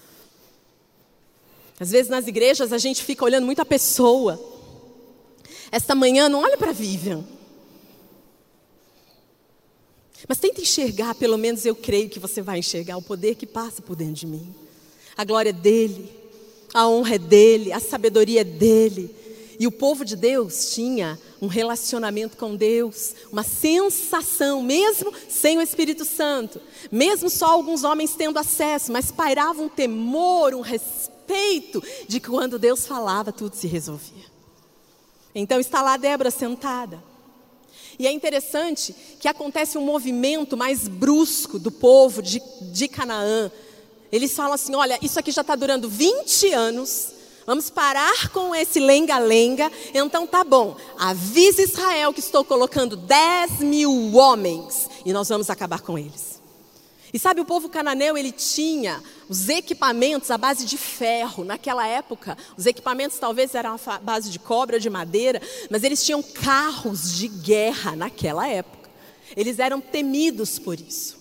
Às 1.79 1.91
vezes 1.91 2.11
nas 2.11 2.27
igrejas 2.27 2.73
a 2.73 2.79
gente 2.79 3.03
fica 3.05 3.25
olhando 3.25 3.47
muito 3.47 3.61
a 3.61 3.65
pessoa. 3.65 4.39
Esta 5.73 5.95
manhã 5.95 6.29
não 6.29 6.43
olha 6.43 6.59
para 6.59 6.73
Vivian. 6.73 7.25
Mas 10.29 10.39
tenta 10.39 10.61
enxergar, 10.61 11.15
pelo 11.15 11.39
menos 11.39 11.65
eu 11.65 11.75
creio 11.75 12.11
que 12.11 12.19
você 12.19 12.43
vai 12.43 12.59
enxergar 12.59 12.97
o 12.97 13.03
poder 13.03 13.35
que 13.35 13.47
passa 13.47 13.81
por 13.81 13.97
dentro 13.97 14.15
de 14.15 14.27
mim. 14.27 14.55
A 15.17 15.25
glória 15.25 15.51
é 15.51 15.53
dele, 15.53 16.11
a 16.75 16.87
honra 16.89 17.15
é 17.15 17.19
dele, 17.19 17.73
a 17.73 17.81
sabedoria 17.81 18.43
é 18.43 18.45
dele. 18.45 19.15
E 19.61 19.67
o 19.67 19.71
povo 19.71 20.07
de 20.07 20.17
Deus 20.17 20.71
tinha 20.73 21.21
um 21.39 21.47
relacionamento 21.47 22.35
com 22.35 22.57
Deus, 22.57 23.15
uma 23.31 23.43
sensação, 23.43 24.63
mesmo 24.63 25.13
sem 25.29 25.59
o 25.59 25.61
Espírito 25.61 26.03
Santo, 26.03 26.59
mesmo 26.91 27.29
só 27.29 27.51
alguns 27.51 27.85
homens 27.85 28.15
tendo 28.15 28.39
acesso, 28.39 28.91
mas 28.91 29.13
pairava 29.13 29.61
um 29.61 29.69
temor, 29.69 30.55
um 30.55 30.63
respeito 30.63 31.83
de 32.09 32.19
que 32.19 32.31
quando 32.31 32.59
Deus 32.59 32.87
falava, 32.87 33.33
tudo 33.33 33.55
se 33.55 33.67
resolvia. 33.67 34.25
Então 35.35 35.61
está 35.61 35.83
lá 35.83 35.99
Débora 35.99 36.31
sentada. 36.31 36.99
E 37.99 38.07
é 38.07 38.11
interessante 38.11 38.95
que 39.21 39.29
acontece 39.29 39.77
um 39.77 39.85
movimento 39.85 40.57
mais 40.57 40.89
brusco 40.89 41.59
do 41.59 41.71
povo 41.71 42.23
de, 42.23 42.41
de 42.73 42.89
Canaã. 42.89 43.53
Eles 44.11 44.33
falam 44.33 44.55
assim: 44.55 44.75
olha, 44.75 44.99
isso 45.03 45.19
aqui 45.19 45.31
já 45.31 45.43
está 45.43 45.55
durando 45.55 45.87
20 45.87 46.51
anos 46.55 47.20
Vamos 47.47 47.71
parar 47.71 48.29
com 48.29 48.55
esse 48.55 48.79
lenga-lenga. 48.79 49.71
Então 49.95 50.27
tá 50.27 50.45
bom. 50.45 50.77
Avisa 50.99 51.63
Israel 51.63 52.13
que 52.13 52.21
estou 52.21 52.45
colocando 52.45 52.97
10 52.97 53.61
mil 53.61 54.15
homens 54.15 54.89
e 55.05 55.13
nós 55.13 55.29
vamos 55.29 55.49
acabar 55.51 55.81
com 55.81 55.99
eles. 55.99 56.41
E 57.13 57.19
sabe, 57.19 57.41
o 57.41 57.45
povo 57.45 57.69
cananeu, 57.69 58.17
ele 58.17 58.31
tinha 58.31 59.03
os 59.29 59.49
equipamentos 59.49 60.31
à 60.31 60.39
base 60.39 60.65
de 60.65 60.79
ferro. 60.79 61.45
Naquela 61.45 61.85
época, 61.87 62.39
os 62.57 62.67
equipamentos 62.67 63.19
talvez 63.19 63.55
eram 63.55 63.77
à 63.85 63.99
base 63.99 64.31
de 64.31 64.39
cobre 64.39 64.77
ou 64.77 64.81
de 64.81 64.89
madeira, 64.89 65.43
mas 65.69 65.83
eles 65.83 66.05
tinham 66.05 66.23
carros 66.23 67.17
de 67.17 67.27
guerra 67.27 67.97
naquela 67.97 68.47
época. 68.47 68.89
Eles 69.37 69.59
eram 69.59 69.81
temidos 69.81 70.59
por 70.59 70.79
isso. 70.79 71.19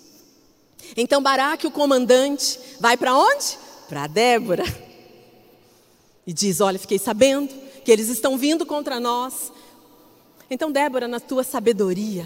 Então 0.96 1.22
Baraque, 1.22 1.66
o 1.66 1.72
comandante, 1.72 2.60
vai 2.80 2.96
para 2.96 3.16
onde? 3.16 3.58
Para 3.88 4.06
Débora 4.06 4.89
e 6.30 6.34
diz: 6.34 6.62
Olha, 6.62 6.78
fiquei 6.78 7.00
sabendo 7.00 7.52
que 7.84 7.92
eles 7.92 8.08
estão 8.08 8.38
vindo 8.38 8.64
contra 8.64 9.00
nós. 9.00 9.52
Então, 10.48 10.72
Débora, 10.72 11.08
na 11.08 11.20
tua 11.20 11.44
sabedoria, 11.44 12.24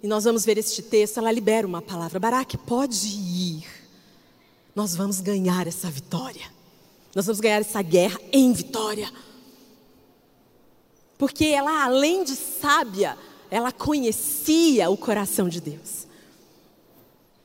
e 0.00 0.06
nós 0.06 0.22
vamos 0.22 0.44
ver 0.44 0.58
este 0.58 0.80
texto, 0.80 1.18
ela 1.18 1.32
libera 1.32 1.66
uma 1.66 1.82
palavra: 1.82 2.20
Baraque, 2.20 2.56
pode 2.56 3.08
ir. 3.08 3.66
Nós 4.76 4.94
vamos 4.94 5.20
ganhar 5.20 5.66
essa 5.66 5.90
vitória. 5.90 6.52
Nós 7.16 7.26
vamos 7.26 7.40
ganhar 7.40 7.60
essa 7.60 7.82
guerra 7.82 8.20
em 8.30 8.52
vitória. 8.52 9.12
Porque 11.18 11.46
ela, 11.46 11.82
além 11.82 12.22
de 12.22 12.36
sábia, 12.36 13.18
ela 13.50 13.72
conhecia 13.72 14.88
o 14.88 14.96
coração 14.96 15.48
de 15.48 15.60
Deus. 15.60 16.06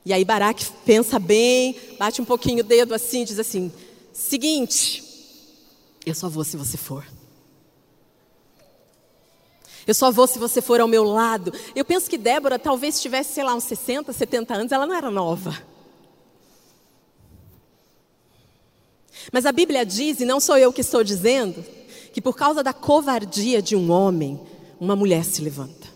E 0.06 0.12
aí 0.12 0.24
Baraque 0.24 0.64
pensa 0.86 1.18
bem, 1.18 1.76
bate 1.98 2.22
um 2.22 2.24
pouquinho 2.24 2.60
o 2.60 2.66
dedo 2.66 2.94
assim, 2.94 3.24
diz 3.24 3.40
assim: 3.40 3.72
seguinte, 4.12 5.07
eu 6.08 6.14
só 6.14 6.28
vou 6.28 6.44
se 6.44 6.56
você 6.56 6.76
for. 6.76 7.04
Eu 9.86 9.94
só 9.94 10.10
vou 10.10 10.26
se 10.26 10.38
você 10.38 10.60
for 10.60 10.80
ao 10.80 10.86
meu 10.86 11.02
lado. 11.02 11.52
Eu 11.74 11.84
penso 11.84 12.10
que 12.10 12.18
Débora 12.18 12.58
talvez 12.58 13.00
tivesse, 13.00 13.32
sei 13.32 13.44
lá, 13.44 13.54
uns 13.54 13.64
60, 13.64 14.12
70 14.12 14.54
anos, 14.54 14.72
ela 14.72 14.86
não 14.86 14.94
era 14.94 15.10
nova. 15.10 15.56
Mas 19.32 19.46
a 19.46 19.52
Bíblia 19.52 19.84
diz, 19.84 20.20
e 20.20 20.24
não 20.24 20.40
sou 20.40 20.58
eu 20.58 20.72
que 20.72 20.82
estou 20.82 21.02
dizendo, 21.02 21.64
que 22.12 22.20
por 22.20 22.36
causa 22.36 22.62
da 22.62 22.72
covardia 22.72 23.62
de 23.62 23.74
um 23.74 23.90
homem, 23.90 24.40
uma 24.78 24.94
mulher 24.94 25.24
se 25.24 25.40
levanta. 25.40 25.88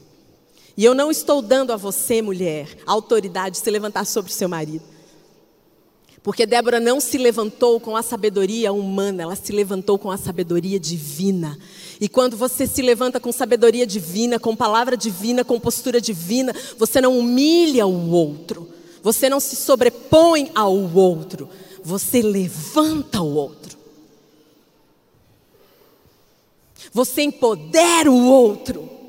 E 0.76 0.84
eu 0.84 0.94
não 0.94 1.10
estou 1.10 1.42
dando 1.42 1.72
a 1.72 1.76
você, 1.76 2.22
mulher, 2.22 2.78
autoridade 2.86 3.56
de 3.56 3.62
se 3.62 3.70
levantar 3.70 4.06
sobre 4.06 4.30
o 4.30 4.34
seu 4.34 4.48
marido. 4.48 4.91
Porque 6.22 6.46
Débora 6.46 6.78
não 6.78 7.00
se 7.00 7.18
levantou 7.18 7.80
com 7.80 7.96
a 7.96 8.02
sabedoria 8.02 8.72
humana, 8.72 9.24
ela 9.24 9.34
se 9.34 9.50
levantou 9.50 9.98
com 9.98 10.10
a 10.10 10.16
sabedoria 10.16 10.78
divina. 10.78 11.58
E 12.00 12.08
quando 12.08 12.36
você 12.36 12.66
se 12.66 12.80
levanta 12.80 13.18
com 13.18 13.32
sabedoria 13.32 13.84
divina, 13.84 14.38
com 14.38 14.54
palavra 14.54 14.96
divina, 14.96 15.44
com 15.44 15.58
postura 15.58 16.00
divina, 16.00 16.54
você 16.78 17.00
não 17.00 17.18
humilha 17.18 17.86
o 17.86 18.10
outro, 18.10 18.68
você 19.02 19.28
não 19.28 19.40
se 19.40 19.56
sobrepõe 19.56 20.50
ao 20.54 20.76
outro, 20.94 21.48
você 21.82 22.22
levanta 22.22 23.20
o 23.20 23.34
outro. 23.34 23.76
Você 26.92 27.22
empodera 27.22 28.10
o 28.10 28.26
outro. 28.26 29.01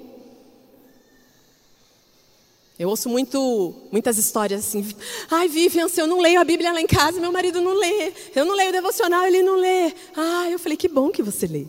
Eu 2.84 2.90
ouço 2.90 3.08
muito, 3.08 3.74
muitas 3.94 4.18
histórias 4.18 4.60
assim. 4.60 4.86
Ai, 5.32 5.48
Vivian, 5.48 5.88
se 5.88 6.02
eu 6.02 6.06
não 6.06 6.20
leio 6.20 6.42
a 6.42 6.44
Bíblia 6.44 6.74
lá 6.74 6.82
em 6.82 6.86
casa, 6.86 7.18
meu 7.18 7.32
marido 7.32 7.62
não 7.62 7.74
lê. 7.74 8.12
Eu 8.36 8.44
não 8.44 8.54
leio 8.54 8.72
o 8.72 8.74
devocional, 8.74 9.25
ele 9.25 9.42
não 9.42 9.56
lê. 9.56 9.94
Ah, 10.13 10.50
eu 10.52 10.60
falei, 10.60 10.75
que 10.75 10.90
bom 10.90 11.10
que 11.10 11.24
você 11.24 11.48
lê. 11.48 11.66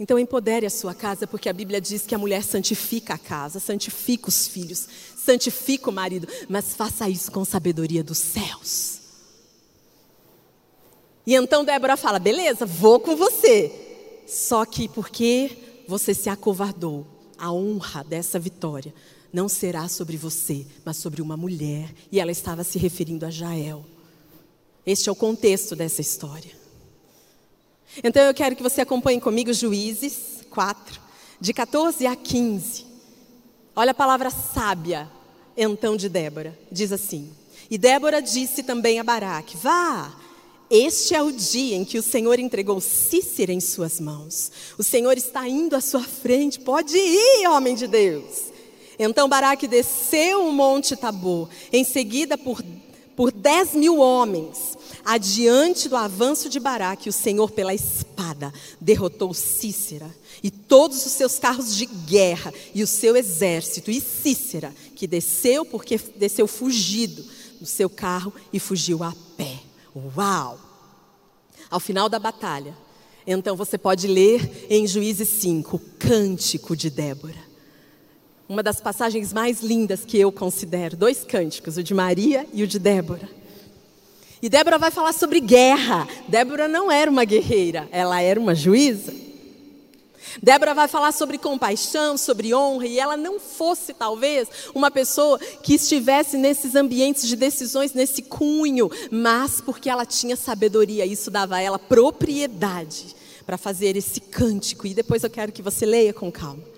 Então 0.00 0.18
empodere 0.18 0.64
a 0.64 0.70
sua 0.70 0.94
casa, 0.94 1.26
porque 1.26 1.46
a 1.46 1.52
Bíblia 1.52 1.78
diz 1.78 2.06
que 2.06 2.14
a 2.14 2.18
mulher 2.18 2.42
santifica 2.42 3.12
a 3.12 3.18
casa, 3.18 3.60
santifica 3.60 4.30
os 4.30 4.46
filhos, 4.48 4.88
santifica 5.14 5.90
o 5.90 5.92
marido, 5.92 6.26
mas 6.48 6.74
faça 6.74 7.06
isso 7.10 7.30
com 7.30 7.44
sabedoria 7.44 8.02
dos 8.02 8.16
céus. 8.16 9.00
E 11.26 11.34
então 11.34 11.66
Débora 11.66 11.98
fala: 11.98 12.18
beleza, 12.18 12.64
vou 12.64 12.98
com 12.98 13.14
você. 13.14 13.70
Só 14.26 14.64
que 14.64 14.88
porque 14.88 15.84
você 15.86 16.14
se 16.14 16.30
acovardou, 16.30 17.06
a 17.36 17.52
honra 17.52 18.02
dessa 18.02 18.38
vitória 18.38 18.94
não 19.32 19.48
será 19.48 19.88
sobre 19.88 20.16
você, 20.16 20.66
mas 20.84 20.96
sobre 20.96 21.20
uma 21.20 21.36
mulher. 21.36 21.92
E 22.10 22.20
ela 22.20 22.30
estava 22.30 22.64
se 22.64 22.78
referindo 22.78 23.26
a 23.26 23.30
Jael. 23.30 23.84
Este 24.86 25.08
é 25.08 25.12
o 25.12 25.16
contexto 25.16 25.74
dessa 25.74 26.00
história. 26.00 26.52
Então 28.02 28.22
eu 28.22 28.34
quero 28.34 28.54
que 28.54 28.62
você 28.62 28.80
acompanhe 28.80 29.20
comigo 29.20 29.52
Juízes 29.52 30.44
4, 30.50 31.00
de 31.40 31.52
14 31.52 32.06
a 32.06 32.14
15. 32.14 32.86
Olha 33.74 33.90
a 33.90 33.94
palavra 33.94 34.30
sábia, 34.30 35.10
então, 35.56 35.96
de 35.96 36.08
Débora. 36.08 36.56
Diz 36.70 36.92
assim: 36.92 37.30
E 37.70 37.78
Débora 37.78 38.20
disse 38.20 38.62
também 38.62 38.98
a 38.98 39.04
Baraque: 39.04 39.56
Vá, 39.56 40.14
este 40.70 41.14
é 41.14 41.22
o 41.22 41.32
dia 41.32 41.76
em 41.76 41.84
que 41.84 41.98
o 41.98 42.02
Senhor 42.02 42.38
entregou 42.38 42.80
Cícera 42.80 43.52
em 43.52 43.60
suas 43.60 44.00
mãos. 44.00 44.50
O 44.76 44.82
Senhor 44.82 45.16
está 45.16 45.48
indo 45.48 45.76
à 45.76 45.80
sua 45.80 46.02
frente. 46.02 46.60
Pode 46.60 46.96
ir, 46.96 47.48
homem 47.48 47.74
de 47.74 47.86
Deus. 47.86 48.55
Então 48.98 49.28
Baraque 49.28 49.68
desceu 49.68 50.48
o 50.48 50.52
monte 50.52 50.96
Tabor, 50.96 51.48
em 51.72 51.84
seguida 51.84 52.38
por, 52.38 52.62
por 53.14 53.30
dez 53.30 53.74
mil 53.74 53.98
homens. 53.98 54.76
Adiante 55.04 55.88
do 55.88 55.96
avanço 55.96 56.48
de 56.48 56.58
Baraque, 56.58 57.08
o 57.08 57.12
Senhor, 57.12 57.50
pela 57.52 57.72
espada, 57.72 58.52
derrotou 58.80 59.32
Cícera 59.32 60.12
e 60.42 60.50
todos 60.50 61.06
os 61.06 61.12
seus 61.12 61.38
carros 61.38 61.76
de 61.76 61.86
guerra 61.86 62.52
e 62.74 62.82
o 62.82 62.86
seu 62.86 63.16
exército, 63.16 63.90
e 63.90 64.00
Cícera, 64.00 64.74
que 64.94 65.06
desceu 65.06 65.64
porque 65.64 65.98
desceu 66.16 66.46
fugido 66.46 67.24
no 67.60 67.66
seu 67.66 67.88
carro 67.88 68.32
e 68.52 68.58
fugiu 68.58 69.02
a 69.02 69.14
pé. 69.36 69.60
Uau! 70.16 70.58
Ao 71.70 71.80
final 71.80 72.08
da 72.08 72.18
batalha, 72.18 72.76
então 73.26 73.56
você 73.56 73.78
pode 73.78 74.06
ler 74.06 74.66
em 74.68 74.86
Juízes 74.86 75.28
5, 75.28 75.76
o 75.76 75.80
cântico 75.98 76.76
de 76.76 76.90
Débora. 76.90 77.55
Uma 78.48 78.62
das 78.62 78.80
passagens 78.80 79.32
mais 79.32 79.60
lindas 79.60 80.04
que 80.04 80.18
eu 80.18 80.30
considero, 80.30 80.96
dois 80.96 81.24
cânticos, 81.24 81.76
o 81.76 81.82
de 81.82 81.92
Maria 81.92 82.46
e 82.52 82.62
o 82.62 82.66
de 82.66 82.78
Débora. 82.78 83.28
E 84.40 84.48
Débora 84.48 84.78
vai 84.78 84.90
falar 84.90 85.12
sobre 85.12 85.40
guerra. 85.40 86.06
Débora 86.28 86.68
não 86.68 86.92
era 86.92 87.10
uma 87.10 87.24
guerreira, 87.24 87.88
ela 87.90 88.20
era 88.20 88.38
uma 88.38 88.54
juíza. 88.54 89.12
Débora 90.42 90.74
vai 90.74 90.86
falar 90.86 91.12
sobre 91.12 91.38
compaixão, 91.38 92.16
sobre 92.16 92.54
honra, 92.54 92.86
e 92.86 92.98
ela 92.98 93.16
não 93.16 93.40
fosse, 93.40 93.94
talvez, 93.94 94.48
uma 94.74 94.90
pessoa 94.90 95.38
que 95.38 95.74
estivesse 95.74 96.36
nesses 96.36 96.74
ambientes 96.74 97.26
de 97.26 97.34
decisões, 97.34 97.94
nesse 97.94 98.22
cunho, 98.22 98.90
mas 99.10 99.60
porque 99.60 99.88
ela 99.88 100.04
tinha 100.04 100.36
sabedoria, 100.36 101.06
isso 101.06 101.30
dava 101.30 101.56
a 101.56 101.60
ela 101.60 101.78
propriedade 101.78 103.16
para 103.46 103.56
fazer 103.56 103.96
esse 103.96 104.20
cântico. 104.20 104.86
E 104.86 104.94
depois 104.94 105.24
eu 105.24 105.30
quero 105.30 105.52
que 105.52 105.62
você 105.62 105.86
leia 105.86 106.12
com 106.12 106.30
calma. 106.30 106.75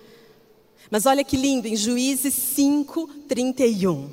Mas 0.90 1.06
olha 1.06 1.24
que 1.24 1.36
lindo, 1.36 1.68
em 1.68 1.76
Juízes 1.76 2.34
5, 2.34 3.08
31. 3.28 4.08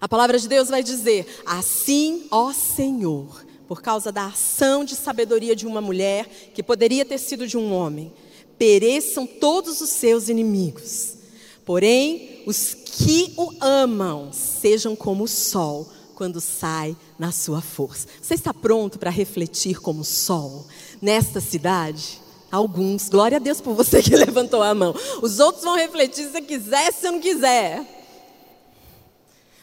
A 0.00 0.08
palavra 0.08 0.38
de 0.38 0.48
Deus 0.48 0.68
vai 0.68 0.82
dizer: 0.82 1.26
Assim, 1.44 2.26
ó 2.30 2.52
Senhor, 2.52 3.44
por 3.66 3.82
causa 3.82 4.10
da 4.10 4.26
ação 4.26 4.84
de 4.84 4.94
sabedoria 4.94 5.54
de 5.54 5.66
uma 5.66 5.80
mulher, 5.80 6.26
que 6.54 6.62
poderia 6.62 7.04
ter 7.04 7.18
sido 7.18 7.46
de 7.46 7.56
um 7.56 7.72
homem, 7.72 8.12
pereçam 8.58 9.26
todos 9.26 9.80
os 9.80 9.90
seus 9.90 10.28
inimigos. 10.28 11.14
Porém, 11.64 12.42
os 12.46 12.74
que 12.74 13.32
o 13.36 13.50
amam 13.60 14.30
sejam 14.32 14.94
como 14.94 15.24
o 15.24 15.28
sol 15.28 15.88
quando 16.14 16.40
sai 16.40 16.96
na 17.18 17.32
sua 17.32 17.60
força. 17.60 18.06
Você 18.20 18.34
está 18.34 18.54
pronto 18.54 18.98
para 18.98 19.10
refletir 19.10 19.80
como 19.80 20.02
o 20.02 20.04
sol 20.04 20.66
nesta 21.00 21.40
cidade? 21.40 22.20
Alguns, 22.54 23.08
glória 23.08 23.38
a 23.38 23.40
Deus 23.40 23.60
por 23.60 23.74
você 23.74 24.00
que 24.00 24.14
levantou 24.14 24.62
a 24.62 24.72
mão. 24.72 24.94
Os 25.20 25.40
outros 25.40 25.64
vão 25.64 25.74
refletir 25.74 26.30
se 26.30 26.40
quiser, 26.40 26.92
se 26.92 27.10
não 27.10 27.18
quiser. 27.18 27.84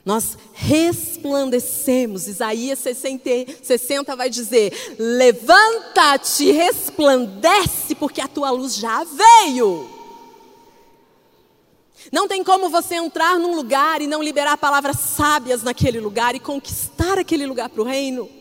Nós 0.03 0.37
resplandecemos. 0.51 2.27
Isaías 2.27 2.79
60, 2.79 3.63
60 3.63 4.13
vai 4.13 4.29
dizer: 4.29 4.73
Levanta-te, 4.99 6.51
resplandece, 6.51 7.95
porque 7.95 8.19
a 8.19 8.27
tua 8.27 8.51
luz 8.51 8.75
já 8.75 9.05
veio. 9.05 9.89
Não 12.11 12.27
tem 12.27 12.43
como 12.43 12.69
você 12.69 12.95
entrar 12.95 13.39
num 13.39 13.55
lugar 13.55 14.01
e 14.01 14.07
não 14.07 14.21
liberar 14.21 14.57
palavras 14.57 14.97
sábias 14.99 15.63
naquele 15.63 16.01
lugar 16.01 16.35
e 16.35 16.41
conquistar 16.41 17.17
aquele 17.17 17.45
lugar 17.45 17.69
para 17.69 17.81
o 17.81 17.85
reino. 17.85 18.40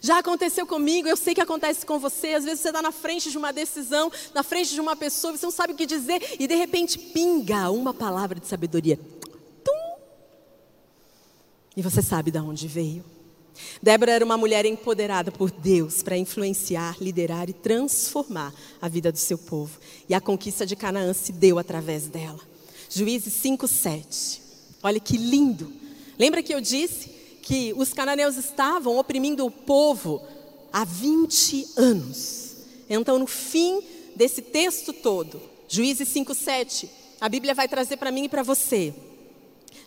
Já 0.00 0.18
aconteceu 0.18 0.66
comigo, 0.66 1.08
eu 1.08 1.16
sei 1.16 1.34
que 1.34 1.40
acontece 1.40 1.84
com 1.84 1.98
você. 1.98 2.34
Às 2.34 2.44
vezes 2.44 2.60
você 2.60 2.68
está 2.68 2.82
na 2.82 2.92
frente 2.92 3.30
de 3.30 3.38
uma 3.38 3.52
decisão, 3.52 4.10
na 4.34 4.42
frente 4.42 4.74
de 4.74 4.80
uma 4.80 4.96
pessoa, 4.96 5.36
você 5.36 5.46
não 5.46 5.50
sabe 5.50 5.72
o 5.72 5.76
que 5.76 5.86
dizer, 5.86 6.36
e 6.38 6.46
de 6.46 6.54
repente 6.54 6.98
pinga 6.98 7.70
uma 7.70 7.92
palavra 7.94 8.38
de 8.38 8.46
sabedoria. 8.46 8.98
E 11.76 11.82
você 11.82 12.02
sabe 12.02 12.32
de 12.32 12.38
onde 12.40 12.66
veio. 12.66 13.04
Débora 13.80 14.12
era 14.12 14.24
uma 14.24 14.36
mulher 14.36 14.64
empoderada 14.66 15.30
por 15.30 15.50
Deus 15.50 16.02
para 16.02 16.16
influenciar, 16.16 16.96
liderar 17.00 17.48
e 17.48 17.52
transformar 17.52 18.52
a 18.80 18.88
vida 18.88 19.12
do 19.12 19.18
seu 19.18 19.38
povo. 19.38 19.78
E 20.08 20.14
a 20.14 20.20
conquista 20.20 20.66
de 20.66 20.74
Canaã 20.74 21.12
se 21.12 21.30
deu 21.30 21.58
através 21.58 22.08
dela. 22.08 22.40
Juízes 22.90 23.32
5, 23.34 23.68
7. 23.68 24.42
Olha 24.82 24.98
que 24.98 25.16
lindo. 25.16 25.72
Lembra 26.18 26.42
que 26.42 26.52
eu 26.52 26.60
disse 26.60 27.10
que 27.48 27.72
os 27.78 27.94
cananeus 27.94 28.36
estavam 28.36 28.98
oprimindo 28.98 29.46
o 29.46 29.50
povo 29.50 30.22
há 30.70 30.84
20 30.84 31.66
anos. 31.78 32.56
Então, 32.90 33.18
no 33.18 33.26
fim 33.26 33.82
desse 34.14 34.42
texto 34.42 34.92
todo, 34.92 35.40
Juízes 35.66 36.08
5, 36.08 36.34
7, 36.34 36.90
a 37.18 37.26
Bíblia 37.26 37.54
vai 37.54 37.66
trazer 37.66 37.96
para 37.96 38.12
mim 38.12 38.24
e 38.24 38.28
para 38.28 38.42
você 38.42 38.92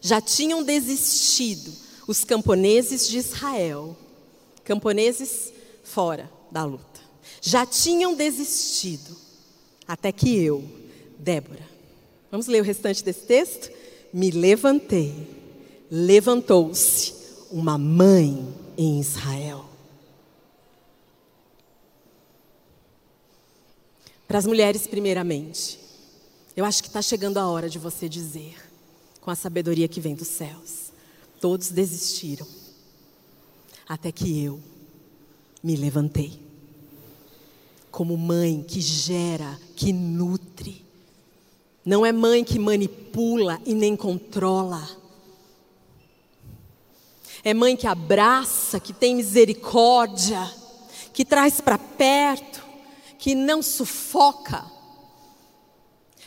já 0.02 0.20
tinham 0.20 0.64
desistido 0.64 1.72
os 2.08 2.24
camponeses 2.24 3.08
de 3.08 3.20
Israel, 3.20 3.96
camponeses 4.64 5.54
fora 5.84 6.32
da 6.52 6.64
luta, 6.66 7.00
já 7.42 7.64
tinham 7.64 8.16
desistido, 8.16 9.16
até 9.88 10.12
que 10.12 10.36
eu, 10.36 10.64
Débora, 11.20 11.70
vamos 12.32 12.48
ler 12.48 12.62
o 12.62 12.66
restante 12.66 13.04
desse 13.04 13.22
texto? 13.22 13.70
Me 14.12 14.32
levantei, 14.32 15.14
levantou-se 15.92 17.21
uma 17.52 17.78
mãe 17.78 18.48
em 18.78 19.00
Israel. 19.00 19.66
Para 24.28 24.40
as 24.40 24.46
mulheres, 24.46 24.88
primeiramente, 24.88 25.78
eu 26.56 26.64
acho 26.64 26.82
que 26.82 26.88
está 26.88 27.02
chegando 27.02 27.38
a 27.38 27.48
hora 27.48 27.70
de 27.70 27.78
você 27.78 28.08
dizer: 28.08 28.56
com 29.20 29.30
a 29.30 29.36
sabedoria 29.36 29.88
que 29.88 30.02
vem 30.02 30.16
dos 30.16 30.28
céus. 30.28 30.92
Todos 31.40 31.70
desistiram, 31.70 32.48
até 33.88 34.12
que 34.12 34.44
eu 34.44 34.60
me 35.64 35.76
levantei. 35.76 36.40
Como 37.90 38.16
mãe 38.16 38.64
que 38.66 38.80
gera, 38.80 39.60
que 39.76 39.92
nutre. 39.92 40.86
Não 41.84 42.06
é 42.06 42.12
mãe 42.12 42.44
que 42.44 42.60
manipula 42.60 43.60
e 43.66 43.74
nem 43.74 43.96
controla. 43.96 45.01
É 47.44 47.54
mãe 47.54 47.76
que 47.76 47.88
abraça, 47.88 48.80
que 48.80 48.94
tem 48.94 49.16
misericórdia, 49.16 50.52
que 51.14 51.26
traz 51.26 51.60
para 51.60 51.78
perto, 51.78 52.64
que 53.18 53.34
não 53.36 53.62
sufoca. 53.62 54.66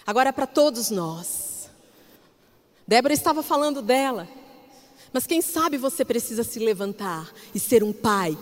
Agora, 0.07 0.33
para 0.33 0.47
todos 0.47 0.91
nós, 0.91 1.69
Débora 2.87 3.15
estava 3.15 3.43
falando 3.43 3.81
dela. 3.81 4.29
Mas 5.13 5.27
quem 5.27 5.41
sabe 5.41 5.79
você 5.79 6.05
precisa 6.05 6.43
se 6.43 6.59
levantar 6.59 7.33
e 7.55 7.61
ser 7.61 7.85
um 7.85 7.93
pai 7.93 8.37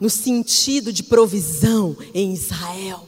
no 0.00 0.10
sentido 0.10 0.92
de 0.92 1.02
provisão 1.02 1.96
em 2.12 2.32
Israel. 2.32 3.06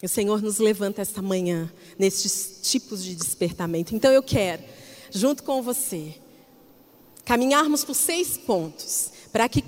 O 0.00 0.08
Senhor 0.08 0.40
nos 0.40 0.58
levanta 0.58 1.02
esta 1.02 1.20
manhã 1.20 1.70
nestes 1.98 2.60
tipos 2.62 3.02
de 3.02 3.16
despertamento. 3.16 3.94
Então 3.94 4.12
eu 4.12 4.22
quero, 4.22 4.62
junto 5.10 5.42
com 5.42 5.60
você, 5.60 6.14
caminharmos 7.28 7.84
por 7.84 7.94
seis 7.94 8.38
pontos. 8.38 9.10
Para 9.30 9.46
que 9.50 9.62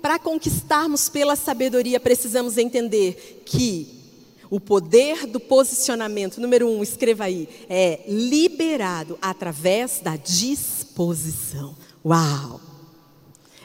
para 0.00 0.18
conquistarmos 0.18 1.10
pela 1.10 1.36
sabedoria, 1.36 2.00
precisamos 2.00 2.56
entender 2.56 3.42
que 3.44 4.00
o 4.48 4.58
poder 4.58 5.26
do 5.26 5.38
posicionamento, 5.38 6.40
número 6.40 6.66
um, 6.66 6.82
escreva 6.82 7.24
aí, 7.24 7.46
é 7.68 8.04
liberado 8.08 9.18
através 9.20 10.00
da 10.00 10.16
disposição. 10.16 11.76
Uau! 12.02 12.58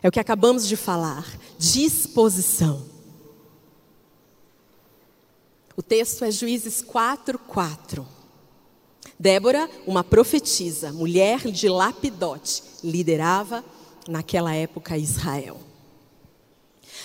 É 0.04 0.10
o 0.10 0.12
que 0.12 0.20
acabamos 0.20 0.68
de 0.68 0.76
falar. 0.76 1.26
Disposição. 1.58 2.86
O 5.78 5.82
texto 5.82 6.26
é 6.26 6.32
Juízes 6.32 6.82
4, 6.82 7.40
4. 7.40 8.19
Débora, 9.20 9.70
uma 9.86 10.02
profetisa, 10.02 10.94
mulher 10.94 11.40
de 11.52 11.68
Lapidote, 11.68 12.64
liderava 12.82 13.66
naquela 14.08 14.56
época 14.56 14.98
Israel. 14.98 15.60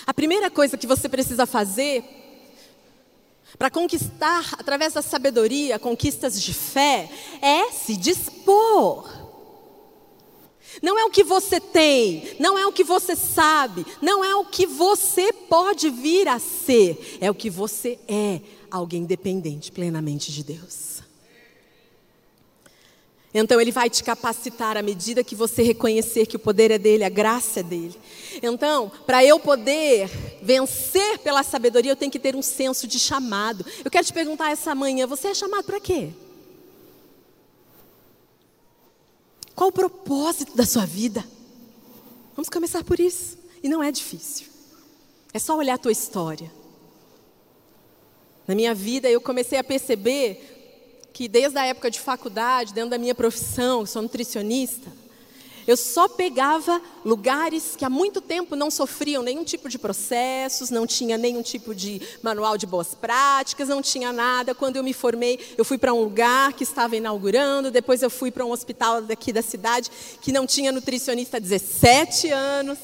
A 0.07 0.13
primeira 0.13 0.49
coisa 0.49 0.77
que 0.77 0.87
você 0.87 1.09
precisa 1.09 1.45
fazer 1.45 2.03
para 3.57 3.69
conquistar, 3.69 4.55
através 4.57 4.93
da 4.93 5.01
sabedoria, 5.01 5.77
conquistas 5.77 6.41
de 6.41 6.53
fé, 6.53 7.09
é 7.41 7.71
se 7.71 7.97
dispor. 7.97 9.09
Não 10.81 10.97
é 10.97 11.05
o 11.05 11.09
que 11.09 11.23
você 11.23 11.59
tem, 11.59 12.35
não 12.39 12.57
é 12.57 12.65
o 12.65 12.71
que 12.71 12.83
você 12.83 13.15
sabe, 13.15 13.85
não 14.01 14.23
é 14.23 14.35
o 14.35 14.45
que 14.45 14.65
você 14.65 15.33
pode 15.33 15.89
vir 15.89 16.27
a 16.27 16.39
ser, 16.39 17.17
é 17.19 17.29
o 17.29 17.35
que 17.35 17.49
você 17.49 17.99
é, 18.07 18.41
alguém 18.71 19.05
dependente 19.05 19.71
plenamente 19.71 20.31
de 20.31 20.43
Deus. 20.43 20.94
Então 23.37 23.59
Ele 23.59 23.69
vai 23.69 23.89
te 23.89 24.01
capacitar 24.01 24.77
à 24.77 24.81
medida 24.81 25.21
que 25.21 25.35
você 25.35 25.61
reconhecer 25.61 26.25
que 26.25 26.37
o 26.37 26.39
poder 26.39 26.71
é 26.71 26.77
dele, 26.77 27.03
a 27.03 27.09
graça 27.09 27.59
é 27.59 27.63
dele. 27.63 27.93
Então, 28.41 28.89
para 29.05 29.25
eu 29.25 29.37
poder 29.37 30.09
vencer 30.41 31.19
pela 31.19 31.43
sabedoria, 31.43 31.91
eu 31.91 31.97
tenho 31.97 32.11
que 32.11 32.17
ter 32.17 32.33
um 32.33 32.41
senso 32.41 32.87
de 32.87 32.97
chamado. 32.97 33.65
Eu 33.83 33.91
quero 33.91 34.05
te 34.05 34.13
perguntar 34.13 34.51
essa 34.51 34.73
manhã: 34.73 35.05
você 35.05 35.27
é 35.27 35.33
chamado 35.33 35.65
para 35.65 35.81
quê? 35.81 36.11
Qual 39.53 39.69
o 39.69 39.73
propósito 39.73 40.55
da 40.55 40.65
sua 40.65 40.85
vida? 40.85 41.21
Vamos 42.37 42.47
começar 42.47 42.85
por 42.85 43.01
isso. 43.01 43.37
E 43.61 43.67
não 43.67 43.83
é 43.83 43.91
difícil. 43.91 44.47
É 45.33 45.39
só 45.39 45.57
olhar 45.57 45.73
a 45.73 45.77
tua 45.77 45.91
história. 45.91 46.49
Na 48.47 48.55
minha 48.55 48.73
vida, 48.73 49.09
eu 49.09 49.19
comecei 49.19 49.57
a 49.57 49.63
perceber 49.63 50.54
que 51.15 51.29
desde 51.29 51.57
a 51.57 51.65
época 51.65 51.89
de 51.89 51.97
faculdade, 51.97 52.73
dentro 52.73 52.89
da 52.89 52.97
minha 52.97 53.15
profissão, 53.15 53.85
sou 53.85 54.01
nutricionista, 54.01 54.91
eu 55.65 55.77
só 55.77 56.09
pegava 56.09 56.81
lugares 57.05 57.73
que 57.77 57.85
há 57.85 57.89
muito 57.89 58.19
tempo 58.19 58.53
não 58.53 58.69
sofriam 58.69 59.23
nenhum 59.23 59.45
tipo 59.45 59.69
de 59.69 59.79
processos, 59.79 60.69
não 60.69 60.85
tinha 60.85 61.17
nenhum 61.17 61.41
tipo 61.41 61.73
de 61.73 62.01
manual 62.21 62.57
de 62.57 62.65
boas 62.65 62.93
práticas, 62.93 63.69
não 63.69 63.81
tinha 63.81 64.11
nada. 64.11 64.53
Quando 64.53 64.75
eu 64.75 64.83
me 64.83 64.91
formei, 64.91 65.39
eu 65.57 65.63
fui 65.63 65.77
para 65.77 65.93
um 65.93 66.01
lugar 66.01 66.51
que 66.51 66.63
estava 66.63 66.97
inaugurando, 66.97 67.71
depois 67.71 68.03
eu 68.03 68.09
fui 68.09 68.29
para 68.29 68.45
um 68.45 68.51
hospital 68.51 69.01
daqui 69.01 69.31
da 69.31 69.41
cidade 69.41 69.89
que 70.21 70.33
não 70.33 70.45
tinha 70.45 70.69
nutricionista 70.69 71.37
há 71.37 71.39
17 71.39 72.29
anos. 72.29 72.77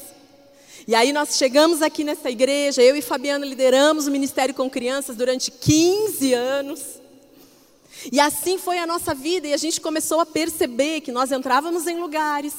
E 0.88 0.94
aí 0.94 1.12
nós 1.12 1.36
chegamos 1.36 1.82
aqui 1.82 2.02
nessa 2.02 2.30
igreja, 2.30 2.82
eu 2.82 2.96
e 2.96 3.02
Fabiana 3.02 3.44
lideramos 3.44 4.06
o 4.06 4.10
Ministério 4.10 4.54
com 4.54 4.70
Crianças 4.70 5.18
durante 5.18 5.50
15 5.50 6.32
anos. 6.32 7.01
E 8.10 8.18
assim 8.18 8.58
foi 8.58 8.78
a 8.78 8.86
nossa 8.86 9.14
vida, 9.14 9.46
e 9.46 9.52
a 9.52 9.56
gente 9.56 9.80
começou 9.80 10.20
a 10.20 10.26
perceber 10.26 11.00
que 11.00 11.12
nós 11.12 11.30
entrávamos 11.30 11.86
em 11.86 12.00
lugares 12.00 12.54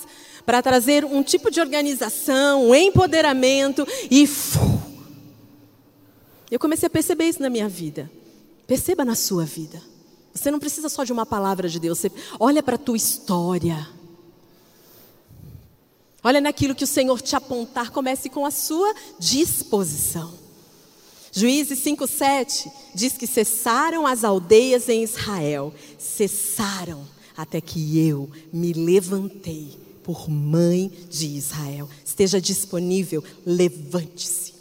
para 0.46 0.62
trazer 0.62 1.04
um 1.06 1.24
tipo 1.24 1.50
de 1.50 1.60
organização, 1.60 2.70
um 2.70 2.76
empoderamento, 2.76 3.88
e 4.12 4.28
eu 6.52 6.60
comecei 6.60 6.88
a 6.88 6.90
perceber 6.90 7.30
isso 7.30 7.42
na 7.42 7.50
minha 7.50 7.68
vida. 7.68 8.12
Perceba 8.68 9.04
na 9.04 9.16
sua 9.16 9.44
vida. 9.44 9.82
Você 10.34 10.52
não 10.52 10.60
precisa 10.60 10.90
só 10.90 11.04
de 11.04 11.12
uma 11.12 11.26
palavra 11.26 11.68
de 11.68 11.80
Deus, 11.80 12.00
você 12.00 12.12
olha 12.40 12.62
para 12.62 12.76
a 12.76 12.80
tua 12.80 12.98
história. 12.98 13.88
Olha 16.24 16.40
naquilo 16.40 16.74
que 16.74 16.84
o 16.84 16.88
Senhor 16.88 17.22
te 17.22 17.36
apontar, 17.36 17.92
comece 17.92 18.30
com 18.30 18.46
a 18.46 18.52
sua 18.52 18.94
disposição. 19.20 20.43
Juízes 21.36 21.80
5,7 21.80 22.72
diz 22.94 23.18
que 23.18 23.26
cessaram 23.26 24.06
as 24.06 24.24
aldeias 24.24 24.88
em 24.88 25.02
Israel, 25.02 25.74
cessaram 25.98 27.08
até 27.36 27.60
que 27.60 28.08
eu 28.08 28.30
me 28.54 28.72
levantei 28.72 29.76
por 30.04 30.30
mãe 30.30 30.92
de 31.10 31.26
Israel. 31.26 31.90
Esteja 32.06 32.40
disponível, 32.40 33.24
levante-se. 33.44 34.54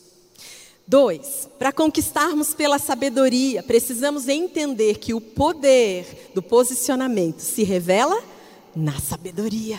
Dois, 0.87 1.47
para 1.59 1.73
conquistarmos 1.73 2.55
pela 2.55 2.79
sabedoria, 2.79 3.63
precisamos 3.63 4.27
entender 4.27 4.97
que 4.97 5.13
o 5.13 5.21
poder 5.21 6.31
do 6.35 6.43
posicionamento 6.43 7.41
se 7.41 7.63
revela 7.65 8.19
na 8.75 8.99
sabedoria. 8.99 9.79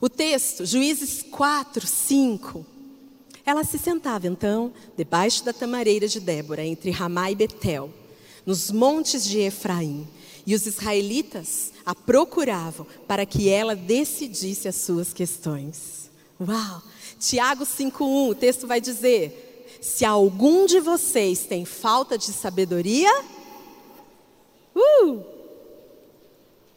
O 0.00 0.08
texto, 0.08 0.64
Juízes 0.64 1.22
4, 1.22 1.86
5 1.86 2.77
ela 3.48 3.64
se 3.64 3.78
sentava 3.78 4.26
então 4.26 4.70
debaixo 4.94 5.42
da 5.42 5.54
tamareira 5.54 6.06
de 6.06 6.20
Débora, 6.20 6.66
entre 6.66 6.90
Ramá 6.90 7.30
e 7.30 7.34
Betel, 7.34 7.90
nos 8.44 8.70
montes 8.70 9.24
de 9.24 9.38
Efraim, 9.38 10.06
e 10.46 10.54
os 10.54 10.66
israelitas 10.66 11.72
a 11.84 11.94
procuravam 11.94 12.86
para 13.06 13.24
que 13.24 13.48
ela 13.48 13.74
decidisse 13.74 14.68
as 14.68 14.76
suas 14.76 15.14
questões. 15.14 16.10
Uau! 16.38 16.82
Tiago 17.18 17.64
5:1, 17.64 18.30
o 18.30 18.34
texto 18.34 18.66
vai 18.66 18.82
dizer: 18.82 19.78
Se 19.80 20.04
algum 20.04 20.66
de 20.66 20.78
vocês 20.78 21.46
tem 21.46 21.64
falta 21.64 22.18
de 22.18 22.32
sabedoria, 22.32 23.10
uh, 24.74 25.24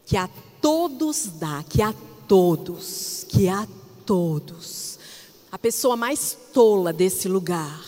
que 0.06 0.16
a 0.16 0.28
todos 0.60 1.26
dá, 1.34 1.62
que 1.68 1.82
a 1.82 1.94
todos, 2.26 3.26
que 3.28 3.46
a 3.46 3.68
todos 4.06 4.91
a 5.52 5.58
pessoa 5.58 5.98
mais 5.98 6.34
tola 6.54 6.94
desse 6.94 7.28
lugar. 7.28 7.84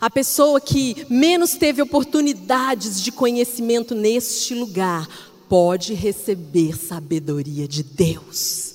A 0.00 0.08
pessoa 0.08 0.60
que 0.60 1.04
menos 1.10 1.54
teve 1.54 1.82
oportunidades 1.82 3.02
de 3.02 3.10
conhecimento 3.10 3.92
neste 3.92 4.54
lugar 4.54 5.08
pode 5.48 5.94
receber 5.94 6.78
sabedoria 6.78 7.66
de 7.66 7.82
Deus, 7.82 8.74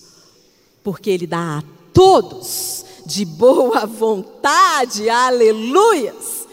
porque 0.84 1.10
Ele 1.10 1.26
dá 1.26 1.60
a 1.60 1.64
todos 1.94 2.86
de 3.06 3.24
boa 3.24 3.86
vontade, 3.86 5.10
aleluias. 5.10 6.48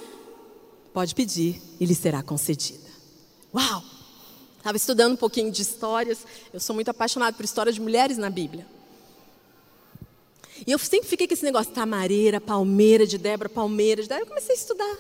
Pode 0.93 1.13
pedir 1.13 1.61
e 1.81 1.85
lhe 1.85 1.95
será 1.95 2.23
concedida. 2.23 2.89
Uau! 3.53 3.83
Estava 4.59 4.77
estudando 4.77 5.15
um 5.15 5.17
pouquinho 5.17 5.51
de 5.51 5.63
histórias, 5.63 6.19
eu 6.53 6.61
sou 6.61 6.75
muito 6.75 6.89
apaixonado 6.89 7.35
por 7.35 7.45
histórias 7.45 7.75
de 7.75 7.81
mulheres 7.81 8.17
na 8.17 8.31
Bíblia. 8.31 8.78
E 10.69 10.71
eu 10.71 10.79
sempre 10.79 11.09
fiquei 11.09 11.27
com 11.27 11.33
esse 11.33 11.43
negócio, 11.47 11.73
Tamareira, 11.73 12.43
Palmeira 12.43 13.07
de 13.07 13.17
Débora, 13.17 13.49
Palmeira 13.49 14.03
de 14.03 14.07
Débora. 14.07 14.25
Eu 14.25 14.29
comecei 14.29 14.55
a 14.55 14.59
estudar. 14.59 14.99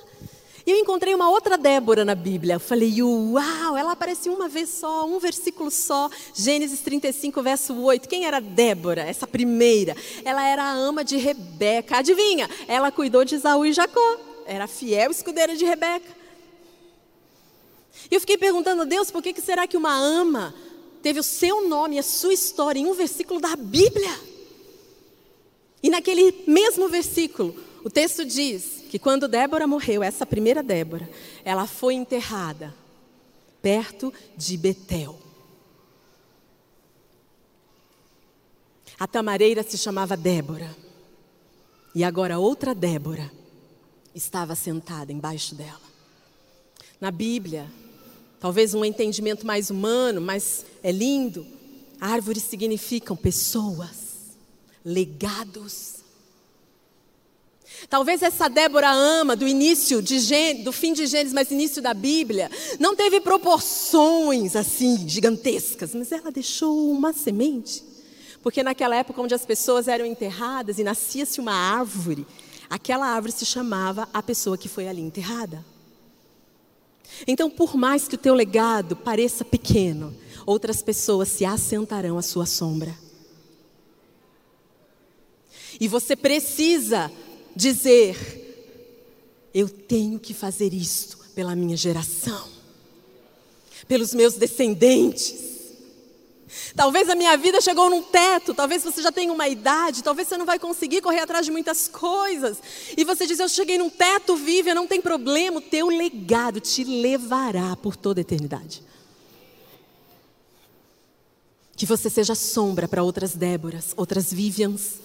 E 0.64 0.70
eu 0.70 0.78
encontrei 0.78 1.14
uma 1.14 1.28
outra 1.28 1.58
Débora 1.58 2.06
na 2.06 2.14
Bíblia. 2.14 2.54
Eu 2.54 2.60
falei, 2.60 3.02
uau, 3.02 3.76
ela 3.76 3.92
aparece 3.92 4.30
uma 4.30 4.48
vez 4.48 4.70
só, 4.70 5.04
um 5.06 5.18
versículo 5.18 5.70
só. 5.70 6.08
Gênesis 6.34 6.80
35, 6.80 7.42
verso 7.42 7.78
8. 7.82 8.08
Quem 8.08 8.24
era 8.24 8.40
Débora, 8.40 9.02
essa 9.02 9.26
primeira? 9.26 9.94
Ela 10.24 10.42
era 10.42 10.62
a 10.62 10.72
ama 10.72 11.04
de 11.04 11.18
Rebeca. 11.18 11.98
Adivinha? 11.98 12.48
Ela 12.66 12.90
cuidou 12.90 13.22
de 13.22 13.34
Isaú 13.34 13.66
e 13.66 13.72
Jacó. 13.74 14.20
Era 14.46 14.66
fiel 14.66 15.10
escudeira 15.10 15.54
de 15.54 15.66
Rebeca. 15.66 16.16
E 18.10 18.14
eu 18.14 18.20
fiquei 18.20 18.38
perguntando 18.38 18.80
a 18.80 18.86
Deus, 18.86 19.10
por 19.10 19.22
que, 19.22 19.34
que 19.34 19.42
será 19.42 19.66
que 19.66 19.76
uma 19.76 19.94
ama 19.94 20.54
teve 21.02 21.20
o 21.20 21.22
seu 21.22 21.68
nome 21.68 21.98
a 21.98 22.02
sua 22.02 22.32
história 22.32 22.80
em 22.80 22.86
um 22.86 22.94
versículo 22.94 23.38
da 23.38 23.54
Bíblia? 23.54 24.27
E 25.82 25.90
naquele 25.90 26.44
mesmo 26.46 26.88
versículo, 26.88 27.54
o 27.84 27.90
texto 27.90 28.24
diz 28.24 28.84
que 28.90 28.98
quando 28.98 29.28
Débora 29.28 29.66
morreu, 29.66 30.02
essa 30.02 30.26
primeira 30.26 30.62
Débora, 30.62 31.08
ela 31.44 31.66
foi 31.66 31.94
enterrada 31.94 32.74
perto 33.62 34.12
de 34.36 34.56
Betel. 34.56 35.18
A 38.98 39.06
tamareira 39.06 39.62
se 39.62 39.78
chamava 39.78 40.16
Débora. 40.16 40.74
E 41.94 42.02
agora 42.02 42.38
outra 42.38 42.74
Débora 42.74 43.30
estava 44.14 44.54
sentada 44.54 45.12
embaixo 45.12 45.54
dela. 45.54 45.80
Na 47.00 47.10
Bíblia, 47.10 47.70
talvez 48.40 48.74
um 48.74 48.84
entendimento 48.84 49.46
mais 49.46 49.70
humano, 49.70 50.20
mas 50.20 50.66
é 50.82 50.90
lindo. 50.90 51.46
Árvores 52.00 52.42
significam 52.42 53.16
pessoas, 53.16 54.07
legados. 54.84 55.98
Talvez 57.88 58.22
essa 58.22 58.48
Débora 58.48 58.90
ama 58.90 59.36
do 59.36 59.46
início 59.46 60.02
de 60.02 60.18
Gênesis, 60.18 60.64
do 60.64 60.72
fim 60.72 60.92
de 60.92 61.06
Gênesis, 61.06 61.32
mas 61.32 61.50
início 61.50 61.80
da 61.80 61.94
Bíblia, 61.94 62.50
não 62.80 62.96
teve 62.96 63.20
proporções 63.20 64.56
assim 64.56 65.08
gigantescas, 65.08 65.94
mas 65.94 66.10
ela 66.10 66.32
deixou 66.32 66.90
uma 66.90 67.12
semente. 67.12 67.84
Porque 68.42 68.62
naquela 68.62 68.96
época 68.96 69.20
onde 69.20 69.34
as 69.34 69.46
pessoas 69.46 69.88
eram 69.88 70.06
enterradas 70.06 70.78
e 70.78 70.84
nascia-se 70.84 71.40
uma 71.40 71.52
árvore, 71.52 72.26
aquela 72.68 73.06
árvore 73.06 73.32
se 73.32 73.46
chamava 73.46 74.08
a 74.12 74.22
pessoa 74.22 74.58
que 74.58 74.68
foi 74.68 74.88
ali 74.88 75.02
enterrada. 75.02 75.64
Então, 77.26 77.50
por 77.50 77.76
mais 77.76 78.06
que 78.06 78.14
o 78.14 78.18
teu 78.18 78.34
legado 78.34 78.94
pareça 78.94 79.44
pequeno, 79.44 80.14
outras 80.46 80.82
pessoas 80.82 81.28
se 81.28 81.44
assentarão 81.44 82.18
à 82.18 82.22
sua 82.22 82.46
sombra. 82.46 82.94
E 85.80 85.86
você 85.86 86.16
precisa 86.16 87.10
dizer: 87.54 88.16
eu 89.52 89.68
tenho 89.68 90.18
que 90.18 90.34
fazer 90.34 90.72
isto 90.72 91.18
pela 91.34 91.54
minha 91.54 91.76
geração, 91.76 92.48
pelos 93.86 94.12
meus 94.14 94.34
descendentes. 94.34 95.46
Talvez 96.74 97.08
a 97.08 97.14
minha 97.14 97.36
vida 97.36 97.60
chegou 97.60 97.90
num 97.90 98.02
teto, 98.02 98.54
talvez 98.54 98.82
você 98.82 99.02
já 99.02 99.12
tenha 99.12 99.32
uma 99.32 99.48
idade, 99.48 100.02
talvez 100.02 100.28
você 100.28 100.36
não 100.36 100.46
vai 100.46 100.58
conseguir 100.58 101.02
correr 101.02 101.20
atrás 101.20 101.44
de 101.44 101.52
muitas 101.52 101.88
coisas. 101.88 102.58
E 102.96 103.04
você 103.04 103.26
diz: 103.26 103.38
Eu 103.38 103.48
cheguei 103.48 103.78
num 103.78 103.90
teto, 103.90 104.36
vive, 104.36 104.72
não 104.74 104.86
tem 104.86 105.00
problema, 105.00 105.58
o 105.58 105.62
teu 105.62 105.88
legado 105.88 106.60
te 106.60 106.84
levará 106.84 107.76
por 107.76 107.96
toda 107.96 108.20
a 108.20 108.22
eternidade. 108.22 108.82
Que 111.76 111.86
você 111.86 112.10
seja 112.10 112.34
sombra 112.34 112.88
para 112.88 113.02
outras 113.02 113.34
Déboras, 113.34 113.92
outras 113.96 114.32
Vivians. 114.32 115.00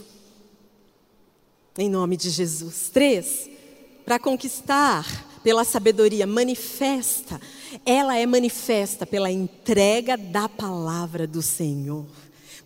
Em 1.75 1.89
nome 1.89 2.15
de 2.15 2.29
Jesus. 2.29 2.91
Três, 2.93 3.49
para 4.05 4.19
conquistar 4.19 5.25
pela 5.43 5.63
sabedoria 5.63 6.27
manifesta, 6.27 7.41
ela 7.83 8.15
é 8.15 8.27
manifesta 8.27 9.07
pela 9.07 9.31
entrega 9.31 10.15
da 10.15 10.47
palavra 10.47 11.25
do 11.25 11.41
Senhor. 11.41 12.05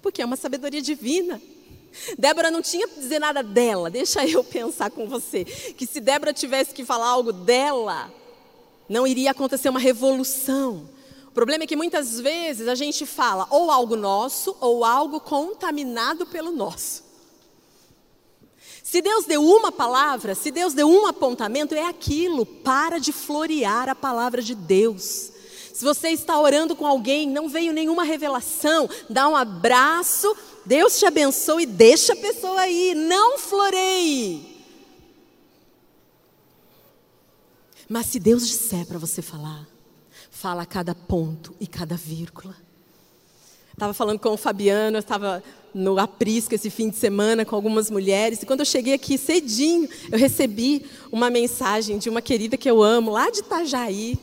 Porque 0.02 0.22
é 0.22 0.26
uma 0.26 0.36
sabedoria 0.36 0.82
divina. 0.82 1.42
Débora 2.20 2.52
não 2.52 2.62
tinha 2.62 2.86
que 2.86 3.00
dizer 3.00 3.20
nada 3.20 3.42
dela, 3.42 3.90
deixa 3.90 4.26
eu 4.28 4.44
pensar 4.44 4.92
com 4.92 5.08
você. 5.08 5.46
Que 5.46 5.88
se 5.88 6.02
Débora 6.02 6.34
tivesse 6.34 6.74
que 6.74 6.84
falar 6.84 7.08
algo 7.08 7.32
dela, 7.32 8.14
não 8.90 9.08
iria 9.08 9.32
acontecer 9.32 9.70
uma 9.70 9.80
revolução. 9.80 10.90
O 11.28 11.32
problema 11.32 11.64
é 11.64 11.68
que 11.68 11.78
muitas 11.78 12.20
vezes 12.20 12.68
a 12.68 12.76
gente 12.76 13.06
fala 13.06 13.48
ou 13.50 13.72
algo 13.72 13.96
nosso 13.96 14.54
ou 14.60 14.84
algo 14.84 15.22
contaminado 15.22 16.26
pelo 16.26 16.52
nosso. 16.52 17.07
Se 18.90 19.02
Deus 19.02 19.26
deu 19.26 19.44
uma 19.44 19.70
palavra, 19.70 20.34
se 20.34 20.50
Deus 20.50 20.74
deu 20.74 20.90
um 20.90 21.06
apontamento, 21.06 21.76
é 21.76 21.86
aquilo. 21.86 22.46
Para 22.46 23.00
de 23.00 23.12
florear 23.12 23.90
a 23.90 23.94
palavra 23.94 24.42
de 24.42 24.56
Deus. 24.56 25.30
Se 25.74 25.84
você 25.84 26.08
está 26.08 26.40
orando 26.40 26.74
com 26.74 26.88
alguém, 26.88 27.28
não 27.28 27.50
veio 27.50 27.74
nenhuma 27.74 28.06
revelação, 28.06 28.90
dá 29.10 29.28
um 29.28 29.36
abraço, 29.36 30.34
Deus 30.66 30.98
te 30.98 31.06
abençoe 31.06 31.64
e 31.64 31.66
deixa 31.66 32.14
a 32.14 32.16
pessoa 32.16 32.62
aí. 32.62 32.96
Não 32.96 33.38
floreie. 33.38 34.64
Mas 37.90 38.06
se 38.06 38.22
Deus 38.22 38.48
disser 38.48 38.86
para 38.86 38.98
você 38.98 39.22
falar, 39.22 39.68
fala 40.32 40.66
cada 40.66 40.96
ponto 40.96 41.54
e 41.60 41.68
cada 41.68 41.98
vírgula. 41.98 42.56
Estava 43.78 43.94
falando 43.94 44.18
com 44.18 44.30
o 44.30 44.38
Fabiano, 44.38 44.98
eu 44.98 45.02
estava 45.02 45.44
no 45.72 46.00
Aprisco 46.00 46.56
esse 46.56 46.68
fim 46.68 46.90
de 46.90 46.96
semana 46.96 47.46
com 47.46 47.56
algumas 47.56 47.92
mulheres, 47.92 48.42
e 48.42 48.46
quando 48.48 48.62
eu 48.62 48.66
cheguei 48.66 48.96
aqui 48.96 49.20
cedinho, 49.20 49.88
eu 50.12 50.18
recebi 50.18 50.84
uma 51.12 51.30
mensagem 51.30 52.00
de 52.00 52.10
uma 52.10 52.20
querida 52.20 52.58
que 52.58 52.68
eu 52.68 52.82
amo, 52.82 53.12
lá 53.12 53.30
de 53.30 53.42
Itajaí, 53.42 54.18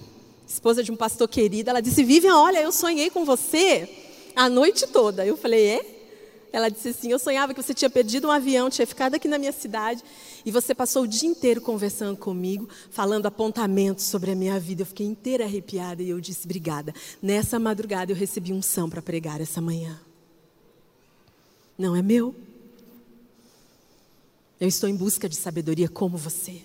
esposa 0.45 0.83
de 0.83 0.91
um 0.91 0.97
pastor 0.97 1.29
querido. 1.29 1.71
Ela 1.71 1.81
disse: 1.81 2.03
Vivian, 2.03 2.37
olha, 2.37 2.61
eu 2.61 2.73
sonhei 2.73 3.11
com 3.11 3.25
você 3.25 3.89
a 4.35 4.49
noite 4.49 4.89
toda. 4.89 5.25
Eu 5.25 5.37
falei: 5.37 5.65
É? 5.65 5.94
Ela 6.55 6.69
disse 6.69 6.91
assim: 6.91 7.11
Eu 7.11 7.19
sonhava 7.19 7.53
que 7.53 7.61
você 7.61 7.75
tinha 7.75 7.91
perdido 7.91 8.29
um 8.29 8.31
avião, 8.31 8.71
tinha 8.71 8.87
ficado 8.87 9.17
aqui 9.17 9.27
na 9.27 9.39
minha 9.39 9.51
cidade 9.51 10.05
e 10.47 10.53
você 10.53 10.73
passou 10.73 11.03
o 11.03 11.09
dia 11.09 11.29
inteiro 11.29 11.61
conversando 11.61 12.17
comigo, 12.17 12.69
falando 12.91 13.27
apontamentos 13.27 14.05
sobre 14.05 14.31
a 14.31 14.37
minha 14.37 14.61
vida. 14.61 14.83
Eu 14.83 14.87
fiquei 14.87 15.05
inteira 15.05 15.43
arrepiada 15.43 16.01
e 16.01 16.11
eu 16.11 16.21
disse: 16.21 16.45
Obrigada. 16.45 16.95
Nessa 17.21 17.59
madrugada 17.59 18.13
eu 18.13 18.17
recebi 18.17 18.53
unção 18.53 18.89
para 18.89 19.03
pregar 19.03 19.41
essa 19.41 19.61
manhã. 19.61 20.01
Não 21.77 21.97
é 21.97 22.03
meu. 22.03 22.33
Eu 24.61 24.69
estou 24.69 24.89
em 24.89 24.95
busca 24.95 25.29
de 25.29 25.35
sabedoria 25.35 25.89
como 25.89 26.17
você. 26.17 26.63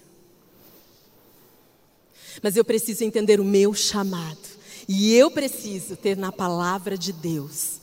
Mas 2.44 2.56
eu 2.56 2.64
preciso 2.64 3.04
entender 3.04 3.40
o 3.40 3.44
meu 3.44 3.74
chamado. 3.74 4.60
E 4.88 5.16
eu 5.16 5.32
preciso 5.32 5.96
ter 5.96 6.16
na 6.16 6.32
palavra 6.32 6.96
de 6.96 7.12
Deus 7.12 7.79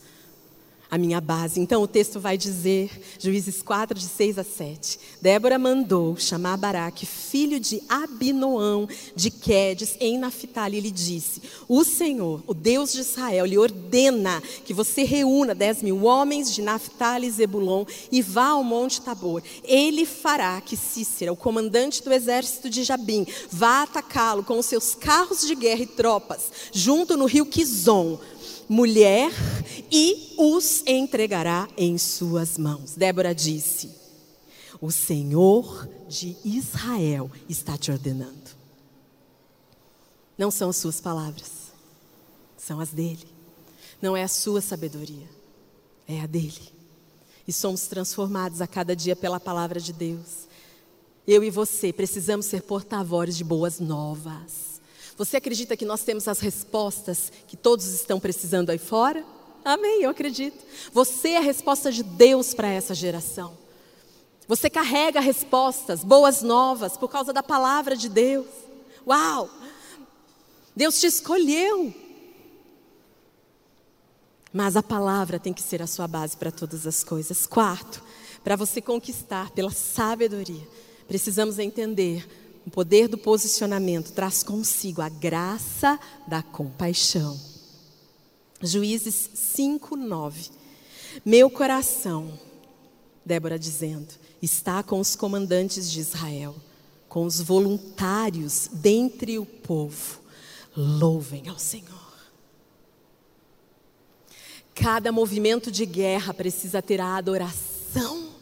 a 0.91 0.97
minha 0.97 1.21
base. 1.21 1.61
Então 1.61 1.83
o 1.83 1.89
texto 1.89 2.21
vai 2.21 2.37
dizer, 2.37 2.91
Juízes 3.19 3.63
4, 3.63 3.99
de 3.99 4.07
6 4.07 4.39
a 4.39 4.45
7. 4.45 4.99
Débora 5.21 5.59
mandou 5.59 6.17
chamar 6.17 6.57
Baraque, 6.57 7.05
filho 7.05 7.59
de 7.59 7.83
Abinoão, 7.89 8.89
de 9.15 9.31
Quedes, 9.31 9.97
em 10.01 10.19
Naphtali, 10.19 10.79
e 10.79 10.81
lhe 10.81 10.91
disse: 10.91 11.43
O 11.69 11.85
Senhor, 11.85 12.43
o 12.47 12.55
Deus 12.55 12.93
de 12.93 13.01
Israel, 13.01 13.47
lhe 13.47 13.59
ordena 13.59 14.43
que 14.65 14.75
você 14.75 15.03
reúna 15.03 15.55
dez 15.55 15.83
mil 15.83 16.05
homens 16.05 16.55
de 16.55 16.63
Naphtali 16.63 17.27
e 17.27 17.31
Zebulon 17.31 17.85
e 18.11 18.23
vá 18.23 18.49
ao 18.49 18.65
Monte 18.65 19.01
Tabor. 19.01 19.43
Ele 19.65 20.07
fará 20.07 20.61
que 20.61 20.77
Cícera, 20.77 21.33
o 21.33 21.37
comandante 21.37 22.03
do 22.03 22.13
exército 22.13 22.71
de 22.71 22.85
Jabim, 22.85 23.27
vá 23.51 23.83
atacá-lo 23.83 24.45
com 24.45 24.59
os 24.59 24.67
seus 24.67 24.95
carros 24.95 25.41
de 25.47 25.55
guerra 25.55 25.83
e 25.83 25.87
tropas, 25.87 26.51
junto 26.73 27.17
no 27.17 27.27
rio 27.27 27.47
Quizon 27.47 28.19
mulher, 28.69 29.31
e 29.91 30.35
os 30.37 30.83
entregará 30.87 31.69
em 31.77 31.97
suas 31.99 32.59
mãos. 32.59 32.95
Débora 32.95 33.35
disse: 33.35 33.91
O 34.81 34.91
Senhor 34.91 35.89
de 36.09 36.37
Israel 36.45 37.31
está 37.49 37.77
te 37.77 37.91
ordenando. 37.91 38.57
Não 40.37 40.51
são 40.51 40.71
as 40.71 40.77
suas 40.77 41.01
palavras, 41.01 41.73
são 42.57 42.81
as 42.81 42.91
dele. 42.91 43.27
Não 44.03 44.17
é 44.17 44.23
a 44.23 44.29
sua 44.29 44.61
sabedoria, 44.61 45.29
é 46.07 46.21
a 46.21 46.27
dele. 46.27 46.75
E 47.49 47.53
somos 47.53 47.87
transformados 47.87 48.61
a 48.61 48.67
cada 48.67 48.95
dia 48.95 49.17
pela 49.17 49.41
palavra 49.41 49.81
de 49.81 49.93
Deus. 49.93 50.47
Eu 51.27 51.43
e 51.43 51.51
você 51.51 51.93
precisamos 51.93 52.47
ser 52.47 52.63
porta-vozes 52.63 53.37
de 53.37 53.45
boas 53.45 53.81
novas. 53.81 54.76
Você 55.17 55.39
acredita 55.39 55.77
que 55.77 55.85
nós 55.85 56.03
temos 56.03 56.29
as 56.29 56.41
respostas 56.41 57.33
que 57.47 57.57
todos 57.57 57.87
estão 57.87 58.21
precisando 58.21 58.71
aí 58.71 58.79
fora? 58.79 59.25
Amém, 59.65 60.03
eu 60.03 60.11
acredito. 60.11 60.63
Você 60.93 61.31
é 61.31 61.39
a 61.39 61.41
resposta 61.41 61.91
de 61.91 62.03
Deus 62.03 62.53
para 62.55 62.69
essa 62.69 62.95
geração. 62.95 63.57
Você 64.47 64.71
carrega 64.71 65.19
respostas, 65.19 66.05
boas 66.05 66.43
novas, 66.43 66.97
por 66.97 67.09
causa 67.09 67.33
da 67.33 67.43
palavra 67.43 67.97
de 67.97 68.09
Deus. 68.09 68.47
Uau! 69.07 69.51
Deus 70.75 71.01
te 71.01 71.07
escolheu. 71.07 71.93
Mas 74.53 74.77
a 74.77 74.83
palavra 74.83 75.41
tem 75.41 75.53
que 75.53 75.63
ser 75.63 75.83
a 75.83 75.87
sua 75.87 76.07
base 76.07 76.37
para 76.37 76.53
todas 76.53 76.87
as 76.87 77.03
coisas. 77.03 77.47
Quarto, 77.47 78.03
para 78.45 78.55
você 78.55 78.81
conquistar 78.81 79.51
pela 79.51 79.71
sabedoria, 79.71 80.67
precisamos 81.09 81.59
entender 81.59 82.46
o 82.67 82.71
poder 82.71 83.07
do 83.07 83.17
posicionamento 83.17 84.13
traz 84.13 84.43
consigo 84.43 85.01
a 85.01 85.09
graça 85.09 85.99
da 86.27 86.43
compaixão. 86.43 87.41
Juízes 88.61 89.31
5, 89.35 89.97
9. 89.97 90.51
Meu 91.25 91.49
coração, 91.49 92.37
Débora 93.25 93.57
dizendo, 93.57 94.13
está 94.43 94.83
com 94.83 94.99
os 94.99 95.15
comandantes 95.15 95.89
de 95.89 96.01
Israel, 96.01 96.57
com 97.09 97.25
os 97.25 97.41
voluntários 97.41 98.69
dentre 98.73 99.39
o 99.39 99.47
povo. 99.47 100.21
Louvem 100.77 101.49
ao 101.49 101.59
Senhor. 101.61 101.95
Cada 104.75 105.13
movimento 105.13 105.71
de 105.71 105.87
guerra 105.87 106.35
precisa 106.35 106.83
ter 106.83 107.01
a 107.01 107.17
adoração 107.17 108.36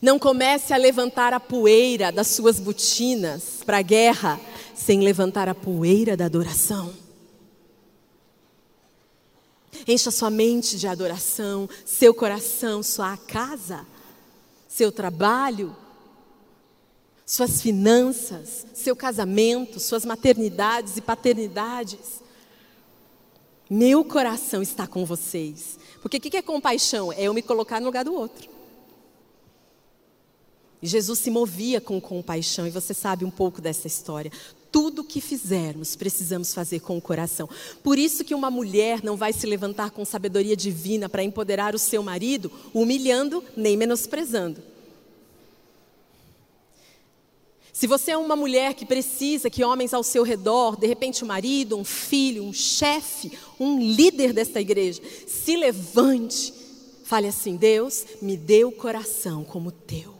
Não 0.00 0.18
comece 0.18 0.72
a 0.72 0.76
levantar 0.76 1.32
a 1.32 1.40
poeira 1.40 2.12
das 2.12 2.28
suas 2.28 2.60
botinas 2.60 3.60
para 3.64 3.78
a 3.78 3.82
guerra 3.82 4.40
sem 4.74 5.00
levantar 5.00 5.48
a 5.48 5.54
poeira 5.54 6.16
da 6.16 6.26
adoração. 6.26 6.92
Encha 9.86 10.10
sua 10.10 10.30
mente 10.30 10.78
de 10.78 10.86
adoração, 10.86 11.68
seu 11.84 12.14
coração, 12.14 12.82
sua 12.82 13.16
casa, 13.16 13.86
seu 14.68 14.90
trabalho, 14.90 15.74
suas 17.24 17.60
finanças, 17.60 18.66
seu 18.72 18.94
casamento, 18.94 19.80
suas 19.80 20.04
maternidades 20.04 20.96
e 20.96 21.00
paternidades. 21.00 22.22
Meu 23.68 24.04
coração 24.04 24.62
está 24.62 24.86
com 24.86 25.04
vocês. 25.04 25.78
Porque 26.00 26.18
o 26.18 26.20
que 26.20 26.36
é 26.36 26.42
compaixão? 26.42 27.12
É 27.12 27.24
eu 27.24 27.34
me 27.34 27.42
colocar 27.42 27.80
no 27.80 27.86
lugar 27.86 28.04
do 28.04 28.14
outro. 28.14 28.55
E 30.82 30.86
Jesus 30.86 31.18
se 31.18 31.30
movia 31.30 31.80
com 31.80 32.00
compaixão, 32.00 32.66
e 32.66 32.70
você 32.70 32.92
sabe 32.92 33.24
um 33.24 33.30
pouco 33.30 33.60
dessa 33.60 33.86
história. 33.86 34.30
Tudo 34.70 35.04
que 35.04 35.20
fizermos, 35.20 35.96
precisamos 35.96 36.52
fazer 36.52 36.80
com 36.80 36.98
o 36.98 37.00
coração. 37.00 37.48
Por 37.82 37.98
isso 37.98 38.24
que 38.24 38.34
uma 38.34 38.50
mulher 38.50 39.02
não 39.02 39.16
vai 39.16 39.32
se 39.32 39.46
levantar 39.46 39.90
com 39.90 40.04
sabedoria 40.04 40.56
divina 40.56 41.08
para 41.08 41.22
empoderar 41.22 41.74
o 41.74 41.78
seu 41.78 42.02
marido, 42.02 42.52
humilhando 42.74 43.42
nem 43.56 43.76
menosprezando. 43.76 44.62
Se 47.72 47.86
você 47.86 48.12
é 48.12 48.16
uma 48.16 48.36
mulher 48.36 48.72
que 48.72 48.86
precisa 48.86 49.50
que 49.50 49.62
homens 49.62 49.92
ao 49.92 50.02
seu 50.02 50.22
redor, 50.22 50.76
de 50.76 50.86
repente 50.86 51.22
um 51.22 51.26
marido, 51.26 51.76
um 51.76 51.84
filho, 51.84 52.42
um 52.42 52.52
chefe, 52.52 53.32
um 53.60 53.78
líder 53.78 54.32
desta 54.32 54.60
igreja, 54.60 55.02
se 55.26 55.56
levante, 55.56 56.54
fale 57.04 57.28
assim: 57.28 57.54
Deus, 57.54 58.06
me 58.22 58.40
o 58.64 58.72
coração 58.72 59.44
como 59.44 59.70
teu 59.70 60.15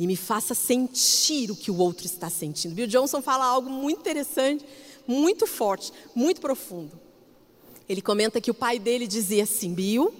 e 0.00 0.06
me 0.06 0.16
faça 0.16 0.52
sentir 0.52 1.52
o 1.52 1.56
que 1.56 1.70
o 1.70 1.76
outro 1.76 2.06
está 2.06 2.28
sentindo. 2.28 2.74
Bill 2.74 2.88
Johnson 2.88 3.22
fala 3.22 3.44
algo 3.44 3.70
muito 3.70 4.00
interessante, 4.00 4.64
muito 5.06 5.46
forte, 5.46 5.92
muito 6.12 6.40
profundo. 6.40 6.98
Ele 7.88 8.02
comenta 8.02 8.40
que 8.40 8.50
o 8.50 8.54
pai 8.54 8.80
dele 8.80 9.06
dizia 9.06 9.44
assim: 9.44 9.72
Bill, 9.72 10.12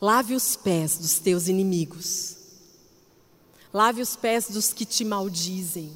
lave 0.00 0.34
os 0.34 0.56
pés 0.56 0.98
dos 0.98 1.20
teus 1.20 1.46
inimigos 1.46 2.42
Lave 3.74 4.00
os 4.00 4.14
pés 4.14 4.48
dos 4.48 4.72
que 4.72 4.84
te 4.84 5.04
maldizem, 5.04 5.90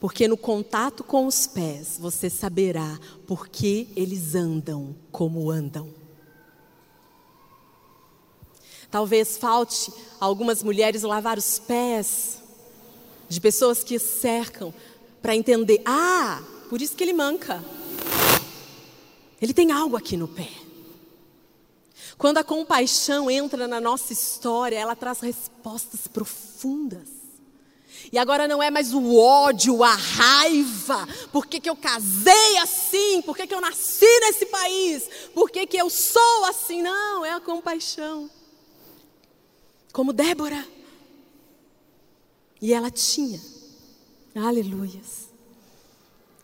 porque 0.00 0.26
no 0.26 0.38
contato 0.38 1.04
com 1.04 1.26
os 1.26 1.46
pés 1.46 1.98
você 2.00 2.30
saberá 2.30 2.98
por 3.26 3.46
que 3.46 3.88
eles 3.94 4.34
andam 4.34 4.96
como 5.12 5.50
andam. 5.50 5.99
Talvez 8.90 9.38
falte 9.38 9.92
algumas 10.18 10.62
mulheres 10.62 11.02
lavar 11.02 11.38
os 11.38 11.58
pés 11.58 12.42
de 13.28 13.40
pessoas 13.40 13.84
que 13.84 13.98
cercam 13.98 14.74
para 15.22 15.36
entender: 15.36 15.80
ah, 15.84 16.42
por 16.68 16.82
isso 16.82 16.96
que 16.96 17.04
ele 17.04 17.12
manca. 17.12 17.64
Ele 19.40 19.54
tem 19.54 19.72
algo 19.72 19.96
aqui 19.96 20.16
no 20.16 20.28
pé. 20.28 20.50
Quando 22.18 22.36
a 22.36 22.44
compaixão 22.44 23.30
entra 23.30 23.66
na 23.66 23.80
nossa 23.80 24.12
história, 24.12 24.78
ela 24.78 24.94
traz 24.94 25.20
respostas 25.20 26.06
profundas. 26.06 27.08
E 28.12 28.18
agora 28.18 28.48
não 28.48 28.62
é 28.62 28.70
mais 28.70 28.92
o 28.92 29.16
ódio, 29.16 29.82
a 29.82 29.94
raiva. 29.94 31.08
Por 31.32 31.46
que, 31.46 31.60
que 31.60 31.70
eu 31.70 31.76
casei 31.76 32.58
assim? 32.58 33.22
Por 33.22 33.36
que, 33.36 33.46
que 33.46 33.54
eu 33.54 33.60
nasci 33.60 34.20
nesse 34.20 34.46
país? 34.46 35.08
Por 35.32 35.50
que, 35.50 35.66
que 35.66 35.76
eu 35.76 35.88
sou 35.88 36.44
assim? 36.46 36.82
Não, 36.82 37.24
é 37.24 37.32
a 37.32 37.40
compaixão. 37.40 38.28
Como 39.92 40.12
Débora. 40.12 40.66
E 42.60 42.72
ela 42.72 42.90
tinha. 42.90 43.40
Aleluias. 44.34 45.28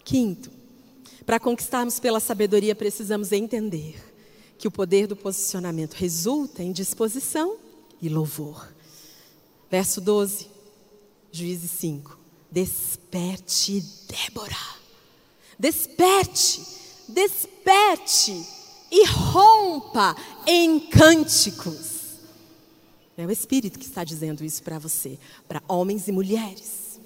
Quinto, 0.05 0.51
para 1.25 1.41
conquistarmos 1.41 1.99
pela 1.99 2.21
sabedoria, 2.21 2.75
precisamos 2.75 3.33
entender 3.33 3.97
que 4.59 4.69
o 4.69 4.71
poder 4.71 5.07
do 5.07 5.17
posicionamento 5.17 5.95
resulta 5.95 6.63
em 6.63 6.73
disposição 6.73 7.57
e 8.01 8.09
louvor. 8.09 8.73
Verso 9.71 10.01
12, 10.01 10.49
Juízes 11.33 11.71
5. 11.73 12.19
Desperte, 12.51 13.85
Débora. 14.09 14.57
Desperte, 15.59 16.65
desperte 17.09 18.47
e 18.91 19.05
rompa 19.07 20.17
em 20.47 20.79
cânticos. 20.81 21.96
É 23.19 23.25
o 23.25 23.31
Espírito 23.31 23.79
que 23.79 23.87
está 23.87 24.05
dizendo 24.05 24.45
isso 24.45 24.63
para 24.63 24.79
você, 24.79 25.19
para 25.49 25.63
homens 25.67 26.07
e 26.07 26.13
mulheres. 26.13 27.01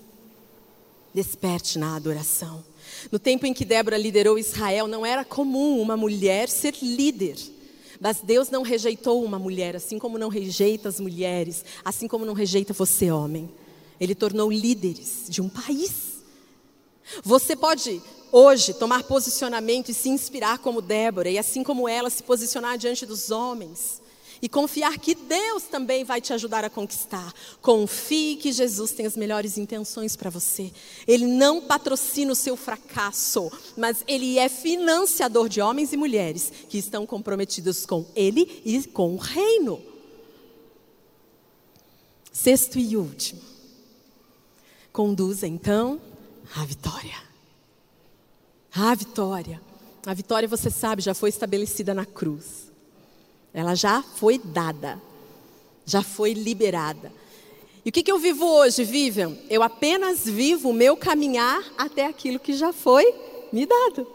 Desperte 1.14 1.79
na 1.79 1.94
adoração. 1.94 2.64
No 3.12 3.18
tempo 3.18 3.46
em 3.46 3.55
que 3.55 3.64
Débora 3.64 3.96
liderou 3.96 4.38
Israel, 4.38 4.88
não 4.88 5.07
era 5.07 5.25
comum 5.25 5.81
uma 5.81 5.96
mulher 5.96 6.49
ser 6.49 6.75
líder. 6.83 7.37
Mas 8.01 8.20
Deus 8.23 8.51
não 8.51 8.62
rejeitou 8.62 9.23
uma 9.23 9.38
mulher, 9.38 9.77
assim 9.77 9.99
como 9.99 10.18
não 10.18 10.29
rejeita 10.29 10.88
as 10.88 10.99
mulheres, 10.99 11.64
assim 11.85 12.09
como 12.09 12.27
não 12.27 12.35
rejeita 12.35 12.73
você, 12.73 13.11
homem. 13.11 13.49
Ele 14.01 14.14
tornou 14.14 14.51
líderes 14.51 15.27
de 15.29 15.40
um 15.40 15.49
país. 15.49 16.23
Você 17.23 17.55
pode 17.55 18.03
hoje 18.33 18.75
tomar 18.75 19.05
posicionamento 19.05 19.90
e 19.90 19.94
se 19.94 20.09
inspirar 20.09 20.59
como 20.59 20.83
Débora, 20.83 21.31
e 21.31 21.38
assim 21.38 21.62
como 21.62 21.88
ela 21.88 22.11
se 22.11 22.23
posicionar 22.23 22.79
diante 22.79 23.07
dos 23.07 23.31
homens 23.31 24.01
e 24.42 24.48
confiar 24.48 24.98
que 24.98 25.14
Deus 25.14 25.64
também 25.64 26.05
vai 26.05 26.20
te 26.20 26.33
ajudar 26.33 26.64
a 26.64 26.70
conquistar. 26.70 27.33
Confie 27.61 28.37
que 28.37 28.53
Jesus 28.53 28.92
tem 28.92 29.07
as 29.07 29.16
melhores 29.16 29.59
intenções 29.59 30.16
para 30.16 30.31
você. 30.31 30.72
Ele 31.07 31.26
não 31.26 31.61
patrocina 31.61 32.33
o 32.33 32.37
seu 32.37 32.57
fracasso, 32.57 33.50
mas 33.76 34.03
ele 34.07 34.38
é 34.38 34.48
financiador 34.48 35.48
de 35.48 35.61
homens 35.61 35.92
e 35.92 35.96
mulheres 35.96 36.53
que 36.68 36.79
estão 36.79 37.05
comprometidos 37.07 37.85
com 37.85 38.07
ele 38.14 38.62
e 38.64 38.83
com 38.85 39.14
o 39.14 39.18
reino. 39.18 39.81
Sexto 42.33 42.79
e 42.79 42.96
último. 42.96 43.40
Conduza 44.92 45.46
então 45.46 46.00
à 46.57 46.64
vitória. 46.64 47.22
A 48.72 48.94
vitória. 48.94 49.61
A 50.07 50.14
vitória, 50.14 50.48
você 50.48 50.70
sabe, 50.70 51.03
já 51.03 51.12
foi 51.12 51.29
estabelecida 51.29 51.92
na 51.92 52.07
cruz. 52.07 52.69
Ela 53.53 53.75
já 53.75 54.03
foi 54.03 54.39
dada, 54.39 55.01
já 55.85 56.03
foi 56.03 56.33
liberada. 56.33 57.13
E 57.85 57.89
o 57.89 57.93
que, 57.93 58.03
que 58.03 58.13
eu 58.13 58.19
vivo 58.19 58.47
hoje, 58.47 58.85
Vivian? 58.85 59.37
Eu 59.49 59.63
apenas 59.63 60.25
vivo 60.25 60.71
o 60.71 60.75
meu 60.75 60.97
caminhar 60.97 61.63
até 61.77 62.07
aquilo 62.07 62.39
que 62.39 62.53
já 62.53 62.73
foi 62.73 63.05
me 63.53 63.67
dado. 63.67 64.07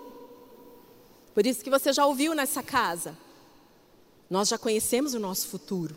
Por 1.34 1.46
isso 1.46 1.64
que 1.64 1.70
você 1.70 1.92
já 1.92 2.06
ouviu 2.06 2.34
nessa 2.34 2.64
casa. 2.64 3.18
Nós 4.30 4.48
já 4.48 4.58
conhecemos 4.58 5.14
o 5.14 5.20
nosso 5.20 5.48
futuro. 5.48 5.96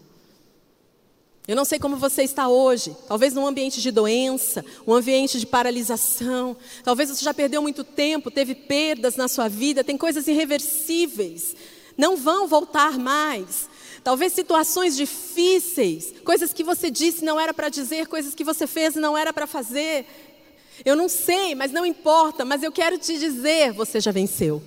Eu 1.47 1.57
não 1.57 1.65
sei 1.65 1.79
como 1.79 1.97
você 1.97 2.25
está 2.25 2.49
hoje, 2.49 2.95
talvez 3.07 3.33
num 3.33 3.47
ambiente 3.47 3.81
de 3.81 3.91
doença, 3.91 4.63
um 4.87 4.93
ambiente 4.93 5.41
de 5.41 5.47
paralisação. 5.47 6.57
Talvez 6.85 7.09
você 7.09 7.25
já 7.25 7.33
perdeu 7.33 7.63
muito 7.63 7.85
tempo, 7.85 8.31
teve 8.31 8.55
perdas 8.55 9.17
na 9.17 9.29
sua 9.29 9.49
vida, 9.49 9.85
tem 9.85 9.97
coisas 9.97 10.27
irreversíveis 10.27 11.57
não 11.99 12.17
vão 12.17 12.47
voltar 12.47 12.97
mais. 12.97 13.69
Talvez 14.05 14.33
situações 14.33 14.97
difíceis, 14.97 16.15
coisas 16.25 16.53
que 16.53 16.63
você 16.63 16.91
disse 16.91 17.25
não 17.25 17.39
era 17.39 17.53
para 17.53 17.69
dizer, 17.69 18.07
coisas 18.07 18.35
que 18.35 18.45
você 18.45 18.67
fez 18.67 18.95
não 18.95 19.19
era 19.19 19.33
para 19.33 19.47
fazer. 19.47 20.07
Eu 20.85 20.95
não 20.95 21.09
sei, 21.09 21.57
mas 21.57 21.73
não 21.73 21.85
importa, 21.85 22.45
mas 22.45 22.63
eu 22.63 22.71
quero 22.71 22.97
te 22.97 23.19
dizer: 23.19 23.73
você 23.73 24.01
já 24.01 24.13
venceu. 24.13 24.63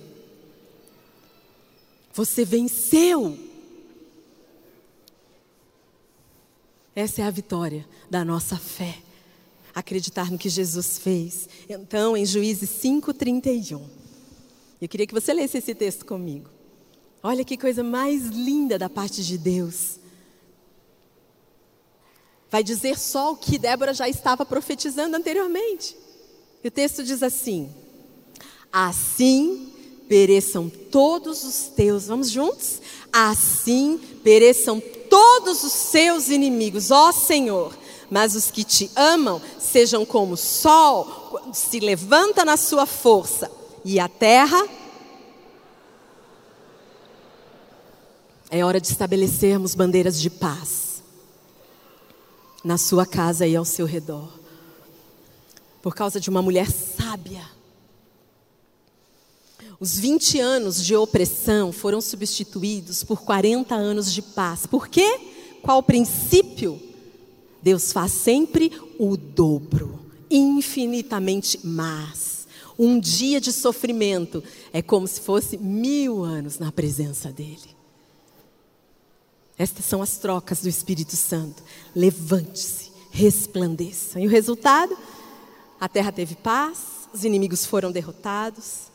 Você 2.12 2.44
venceu. 2.44 3.38
Essa 6.94 7.22
é 7.22 7.24
a 7.24 7.30
vitória 7.30 7.88
da 8.10 8.22
nossa 8.22 8.58
fé. 8.58 8.98
Acreditar 9.74 10.30
no 10.30 10.36
que 10.36 10.50
Jesus 10.50 10.98
fez. 10.98 11.48
Então, 11.66 12.14
em 12.14 12.26
Juízes 12.26 12.68
5,31. 12.68 13.80
Eu 14.78 14.88
queria 14.88 15.06
que 15.06 15.14
você 15.14 15.32
lesse 15.32 15.56
esse 15.56 15.74
texto 15.74 16.04
comigo. 16.04 16.50
Olha 17.22 17.44
que 17.44 17.56
coisa 17.56 17.84
mais 17.84 18.26
linda 18.26 18.78
da 18.78 18.88
parte 18.88 19.24
de 19.24 19.38
Deus. 19.38 20.00
Vai 22.50 22.64
dizer 22.64 22.98
só 22.98 23.32
o 23.32 23.36
que 23.36 23.58
Débora 23.58 23.94
já 23.94 24.08
estava 24.08 24.44
profetizando 24.44 25.16
anteriormente. 25.16 25.96
E 26.64 26.68
o 26.68 26.70
texto 26.70 27.04
diz 27.04 27.22
assim: 27.22 27.70
Assim 28.72 29.72
pereçam 30.08 30.68
todos 30.68 31.44
os 31.44 31.68
teus, 31.68 32.06
vamos 32.08 32.28
juntos? 32.28 32.82
Assim 33.12 34.00
pereçam 34.24 34.82
todos 35.08 35.62
os 35.62 35.72
seus 35.72 36.28
inimigos, 36.28 36.90
ó 36.90 37.12
Senhor. 37.12 37.76
Mas 38.10 38.34
os 38.34 38.50
que 38.50 38.64
te 38.64 38.90
amam 38.96 39.40
sejam 39.58 40.04
como 40.04 40.34
o 40.34 40.36
sol, 40.36 41.40
se 41.54 41.80
levanta 41.80 42.44
na 42.44 42.58
sua 42.58 42.84
força, 42.84 43.50
e 43.84 43.98
a 43.98 44.08
terra 44.08 44.62
É 48.54 48.62
hora 48.62 48.78
de 48.78 48.86
estabelecermos 48.86 49.74
bandeiras 49.74 50.20
de 50.20 50.28
paz 50.28 51.02
na 52.62 52.76
sua 52.76 53.06
casa 53.06 53.46
e 53.46 53.56
ao 53.56 53.64
seu 53.64 53.86
redor. 53.86 54.28
Por 55.80 55.94
causa 55.94 56.20
de 56.20 56.28
uma 56.28 56.42
mulher 56.42 56.70
sábia. 56.70 57.48
Os 59.80 59.98
20 59.98 60.38
anos 60.38 60.84
de 60.84 60.94
opressão 60.94 61.72
foram 61.72 62.02
substituídos 62.02 63.02
por 63.02 63.22
40 63.22 63.74
anos 63.74 64.12
de 64.12 64.20
paz. 64.20 64.66
Por 64.66 64.86
quê? 64.86 65.18
Qual 65.62 65.82
princípio 65.82 66.78
Deus 67.62 67.90
faz 67.90 68.12
sempre 68.12 68.70
o 68.98 69.16
dobro, 69.16 69.98
infinitamente 70.30 71.66
mais. 71.66 72.46
Um 72.78 73.00
dia 73.00 73.40
de 73.40 73.50
sofrimento 73.50 74.44
é 74.74 74.82
como 74.82 75.08
se 75.08 75.22
fosse 75.22 75.56
mil 75.56 76.22
anos 76.22 76.58
na 76.58 76.70
presença 76.70 77.32
dEle. 77.32 77.81
Estas 79.62 79.84
são 79.84 80.02
as 80.02 80.16
trocas 80.16 80.60
do 80.60 80.68
Espírito 80.68 81.14
Santo. 81.14 81.62
Levante-se, 81.94 82.90
resplandeça. 83.12 84.18
E 84.18 84.26
o 84.26 84.28
resultado? 84.28 84.98
A 85.80 85.88
terra 85.88 86.10
teve 86.10 86.34
paz, 86.34 87.08
os 87.14 87.22
inimigos 87.22 87.64
foram 87.64 87.92
derrotados. 87.92 88.90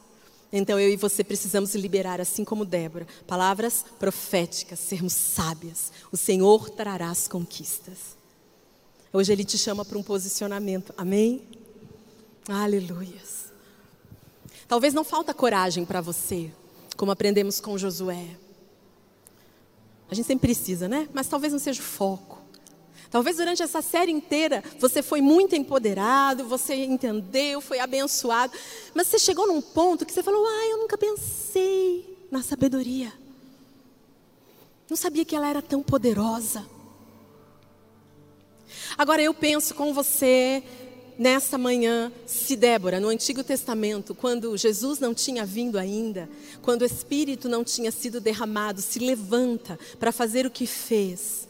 Então 0.52 0.78
eu 0.78 0.90
e 0.90 0.98
você 0.98 1.24
precisamos 1.24 1.74
liberar, 1.74 2.20
assim 2.20 2.44
como 2.44 2.66
Débora, 2.66 3.08
palavras 3.26 3.86
proféticas, 3.98 4.80
sermos 4.80 5.14
sábias. 5.14 5.90
O 6.12 6.18
Senhor 6.18 6.70
trará 6.70 7.12
as 7.12 7.30
conquistas. 7.30 8.18
Hoje 9.14 9.32
Ele 9.32 9.46
te 9.46 9.58
chama 9.58 9.86
para 9.86 9.98
um 9.98 10.04
posicionamento. 10.04 10.94
Amém? 10.98 11.44
Aleluias. 12.46 13.54
Talvez 14.68 14.94
não 14.94 15.06
falta 15.06 15.34
coragem 15.34 15.86
para 15.86 16.02
você, 16.02 16.52
como 16.98 17.10
aprendemos 17.10 17.62
com 17.62 17.78
Josué. 17.78 18.36
A 20.10 20.16
gente 20.16 20.26
sempre 20.26 20.48
precisa, 20.48 20.88
né? 20.88 21.08
Mas 21.14 21.28
talvez 21.28 21.52
não 21.52 21.60
seja 21.60 21.82
o 21.82 21.86
foco. 21.86 22.42
Talvez 23.10 23.38
durante 23.38 23.64
essa 23.64 23.82
série 23.82 24.12
inteira 24.12 24.64
você 24.80 25.02
foi 25.02 25.22
muito 25.22 25.56
empoderado, 25.56 26.46
você 26.46 26.76
entendeu, 26.76 27.62
foi 27.62 27.80
abençoado, 27.80 28.52
mas 28.94 29.08
você 29.08 29.18
chegou 29.18 29.48
num 29.48 29.62
ponto 29.62 30.06
que 30.06 30.12
você 30.12 30.22
falou: 30.22 30.46
"Ah, 30.46 30.68
eu 30.72 30.78
nunca 30.78 30.98
pensei 30.98 32.18
na 32.30 32.42
sabedoria. 32.44 33.12
Não 34.90 34.98
sabia 34.98 35.24
que 35.24 35.36
ela 35.36 35.48
era 35.48 35.62
tão 35.62 35.82
poderosa." 35.82 36.66
Agora 38.98 39.22
eu 39.22 39.34
penso 39.34 39.74
com 39.74 39.94
você 39.94 40.64
nessa 41.18 41.58
manhã, 41.58 42.12
se 42.26 42.56
Débora, 42.56 43.00
no 43.00 43.08
Antigo 43.08 43.44
Testamento, 43.44 44.14
quando 44.14 44.56
Jesus 44.58 45.00
não 45.00 45.14
tinha 45.14 45.46
vindo 45.46 45.78
ainda, 45.78 46.30
quando 46.62 46.82
o 46.82 46.86
Espírito 46.86 47.50
não 47.50 47.64
tinha 47.64 47.92
sido 47.92 48.22
derramado, 48.22 48.82
se 48.82 49.00
levanta 49.00 49.80
para 50.00 50.12
fazer 50.12 50.46
o 50.46 50.52
que 50.52 50.68
fez. 50.68 51.48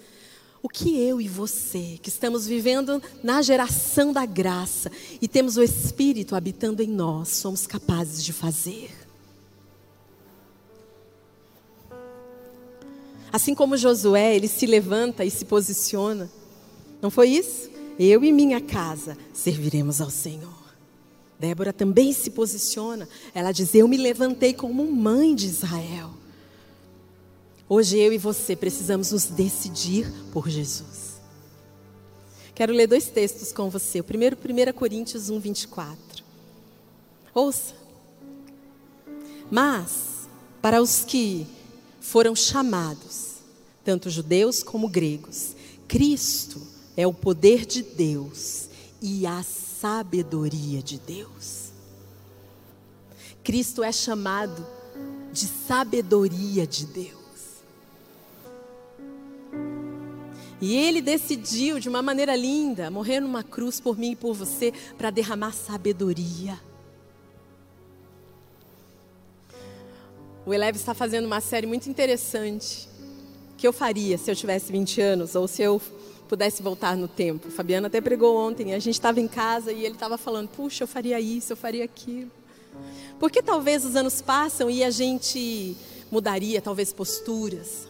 O 0.62 0.70
que 0.70 1.00
eu 1.00 1.22
e 1.22 1.28
você, 1.28 2.00
que 2.02 2.10
estamos 2.10 2.48
vivendo 2.48 3.02
na 3.24 3.42
geração 3.42 4.12
da 4.12 4.26
graça 4.26 4.92
e 5.22 5.28
temos 5.28 5.56
o 5.56 5.64
Espírito 5.64 6.36
habitando 6.36 6.82
em 6.82 6.88
nós, 6.88 7.30
somos 7.30 7.68
capazes 7.68 8.24
de 8.24 8.34
fazer? 8.34 8.90
Assim 13.32 13.54
como 13.54 13.78
Josué, 13.78 14.36
ele 14.36 14.48
se 14.48 14.66
levanta 14.66 15.24
e 15.24 15.30
se 15.30 15.46
posiciona. 15.46 16.30
Não 17.02 17.12
foi 17.12 17.30
isso? 17.30 17.77
Eu 18.00 18.24
e 18.24 18.32
minha 18.32 18.62
casa 18.62 19.18
serviremos 19.34 20.00
ao 20.02 20.10
Senhor. 20.10 20.56
Débora 21.40 21.74
também 21.74 22.14
se 22.14 22.30
posiciona. 22.30 23.08
Ela 23.34 23.52
diz: 23.52 23.74
Eu 23.74 23.88
me 23.88 23.98
levantei 23.98 24.54
como 24.54 24.86
mãe 24.92 25.34
de 25.34 25.48
Israel. 25.48 26.12
Hoje 27.70 27.98
eu 27.98 28.14
e 28.14 28.18
você 28.18 28.56
precisamos 28.56 29.12
nos 29.12 29.26
decidir 29.26 30.12
por 30.32 30.48
Jesus. 30.48 31.18
Quero 32.56 32.74
ler 32.74 32.88
dois 32.88 33.08
textos 33.08 33.52
com 33.52 33.70
você. 33.70 34.00
O 34.00 34.04
primeiro, 34.04 34.38
1 34.38 34.74
Coríntios 34.74 35.30
1, 35.30 35.40
24. 35.40 36.24
Ouça. 37.34 37.76
Mas, 39.52 40.28
para 40.62 40.82
os 40.82 41.04
que 41.06 41.46
foram 42.00 42.36
chamados, 42.36 43.38
tanto 43.84 44.10
judeus 44.10 44.64
como 44.64 44.88
gregos, 44.88 45.56
Cristo 45.88 46.77
é 46.98 47.06
o 47.06 47.14
poder 47.14 47.64
de 47.64 47.84
Deus 47.84 48.68
e 49.00 49.28
a 49.28 49.44
sabedoria 49.44 50.82
de 50.82 50.98
Deus. 50.98 51.68
Cristo 53.44 53.84
é 53.84 53.92
chamado 53.92 54.66
de 55.32 55.46
sabedoria 55.46 56.66
de 56.66 56.88
Deus. 56.88 57.18
E 60.60 60.76
ele 60.76 61.02
decidiu 61.02 61.80
de 61.80 61.88
uma 61.88 62.02
maneira 62.02 62.36
linda 62.36 62.90
morrer 62.90 63.20
numa 63.20 63.44
cruz 63.44 63.80
por 63.80 63.96
mim 63.96 64.14
e 64.14 64.16
por 64.16 64.34
você 64.34 64.74
para 64.98 65.12
derramar 65.12 65.54
sabedoria. 65.54 66.60
O 70.48 70.54
Eleve 70.54 70.80
está 70.80 70.96
fazendo 70.96 71.26
uma 71.26 71.42
série 71.42 71.68
muito 71.68 71.88
interessante 71.88 72.90
que 73.56 73.68
eu 73.68 73.74
faria 73.74 74.18
se 74.18 74.32
eu 74.32 74.36
tivesse 74.36 74.72
20 74.72 75.02
anos 75.02 75.36
ou 75.36 75.48
se 75.48 75.62
eu 75.62 75.80
pudesse 76.28 76.62
voltar 76.62 76.96
no 76.96 77.08
tempo. 77.08 77.50
Fabiana 77.50 77.88
até 77.88 78.02
pregou 78.02 78.36
ontem, 78.36 78.74
a 78.74 78.80
gente 78.80 78.96
estava 78.96 79.20
em 79.20 79.28
casa 79.28 79.72
e 79.72 79.84
ele 79.86 79.96
estava 79.96 80.18
falando: 80.18 80.50
puxa, 80.50 80.84
eu 80.84 80.88
faria 80.88 81.20
isso, 81.20 81.54
eu 81.54 81.58
faria 81.58 81.84
aquilo. 81.84 82.32
Porque 83.20 83.42
talvez 83.42 83.84
os 83.84 83.96
anos 83.96 84.22
passam 84.22 84.70
e 84.70 84.84
a 84.84 84.92
gente 84.92 85.76
mudaria, 86.12 86.62
talvez, 86.62 86.94
posturas. 86.94 87.88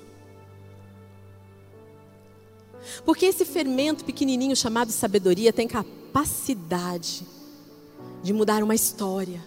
Porque 3.06 3.26
esse 3.26 3.44
fermento 3.44 4.06
pequenininho 4.06 4.56
chamado 4.56 4.92
sabedoria 4.92 5.52
tem 5.52 5.68
capacidade 5.68 7.26
de 8.24 8.32
mudar 8.32 8.64
uma 8.64 8.76
história. 8.76 9.44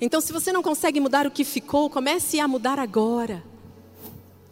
Então, 0.00 0.20
se 0.20 0.32
você 0.32 0.52
não 0.52 0.62
consegue 0.62 1.00
mudar 1.00 1.26
o 1.26 1.30
que 1.30 1.44
ficou, 1.44 1.90
comece 1.90 2.38
a 2.40 2.46
mudar 2.46 2.78
agora. 2.78 3.42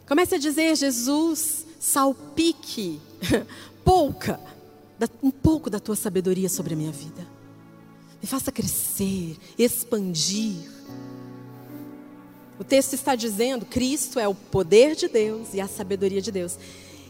Comece 0.06 0.34
a 0.34 0.38
dizer: 0.38 0.76
Jesus, 0.76 1.66
salpique 1.80 3.00
pouca, 3.82 4.38
um 5.22 5.30
pouco 5.30 5.70
da 5.70 5.80
tua 5.80 5.96
sabedoria 5.96 6.48
sobre 6.48 6.74
a 6.74 6.76
minha 6.76 6.92
vida. 6.92 7.26
Me 8.22 8.28
faça 8.28 8.52
crescer, 8.52 9.38
expandir. 9.58 10.70
O 12.58 12.62
texto 12.62 12.92
está 12.92 13.16
dizendo: 13.16 13.64
Cristo 13.64 14.20
é 14.20 14.28
o 14.28 14.34
poder 14.34 14.94
de 14.94 15.08
Deus 15.08 15.54
e 15.54 15.60
a 15.60 15.66
sabedoria 15.66 16.20
de 16.20 16.30
Deus. 16.30 16.58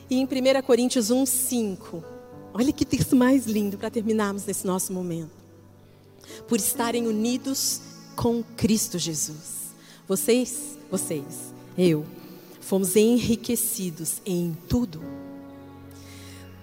E 0.09 0.17
em 0.17 0.25
1 0.25 0.63
Coríntios 0.65 1.11
1, 1.11 1.27
5, 1.27 2.05
olha 2.55 2.73
que 2.73 2.85
texto 2.85 3.17
mais 3.17 3.47
lindo 3.47 3.77
para 3.77 3.91
terminarmos 3.91 4.47
nesse 4.47 4.65
nosso 4.65 4.93
momento. 4.93 5.33
Por 6.47 6.59
estarem 6.59 7.09
unidos 7.09 7.81
com 8.15 8.45
Cristo 8.57 8.99
Jesus. 8.99 9.75
Vocês, 10.07 10.79
vocês, 10.91 11.53
eu, 11.77 12.05
fomos 12.61 12.97
enriquecidos 12.97 14.21
em 14.25 14.57
tudo 14.69 15.01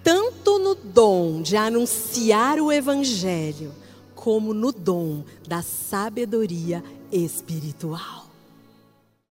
tanto 0.08 0.58
no 0.58 0.74
dom 0.74 1.42
de 1.42 1.54
anunciar 1.54 2.58
o 2.58 2.72
Evangelho, 2.72 3.74
como 4.14 4.54
no 4.54 4.72
dom 4.72 5.22
da 5.46 5.60
sabedoria 5.60 6.82
espiritual. 7.12 8.27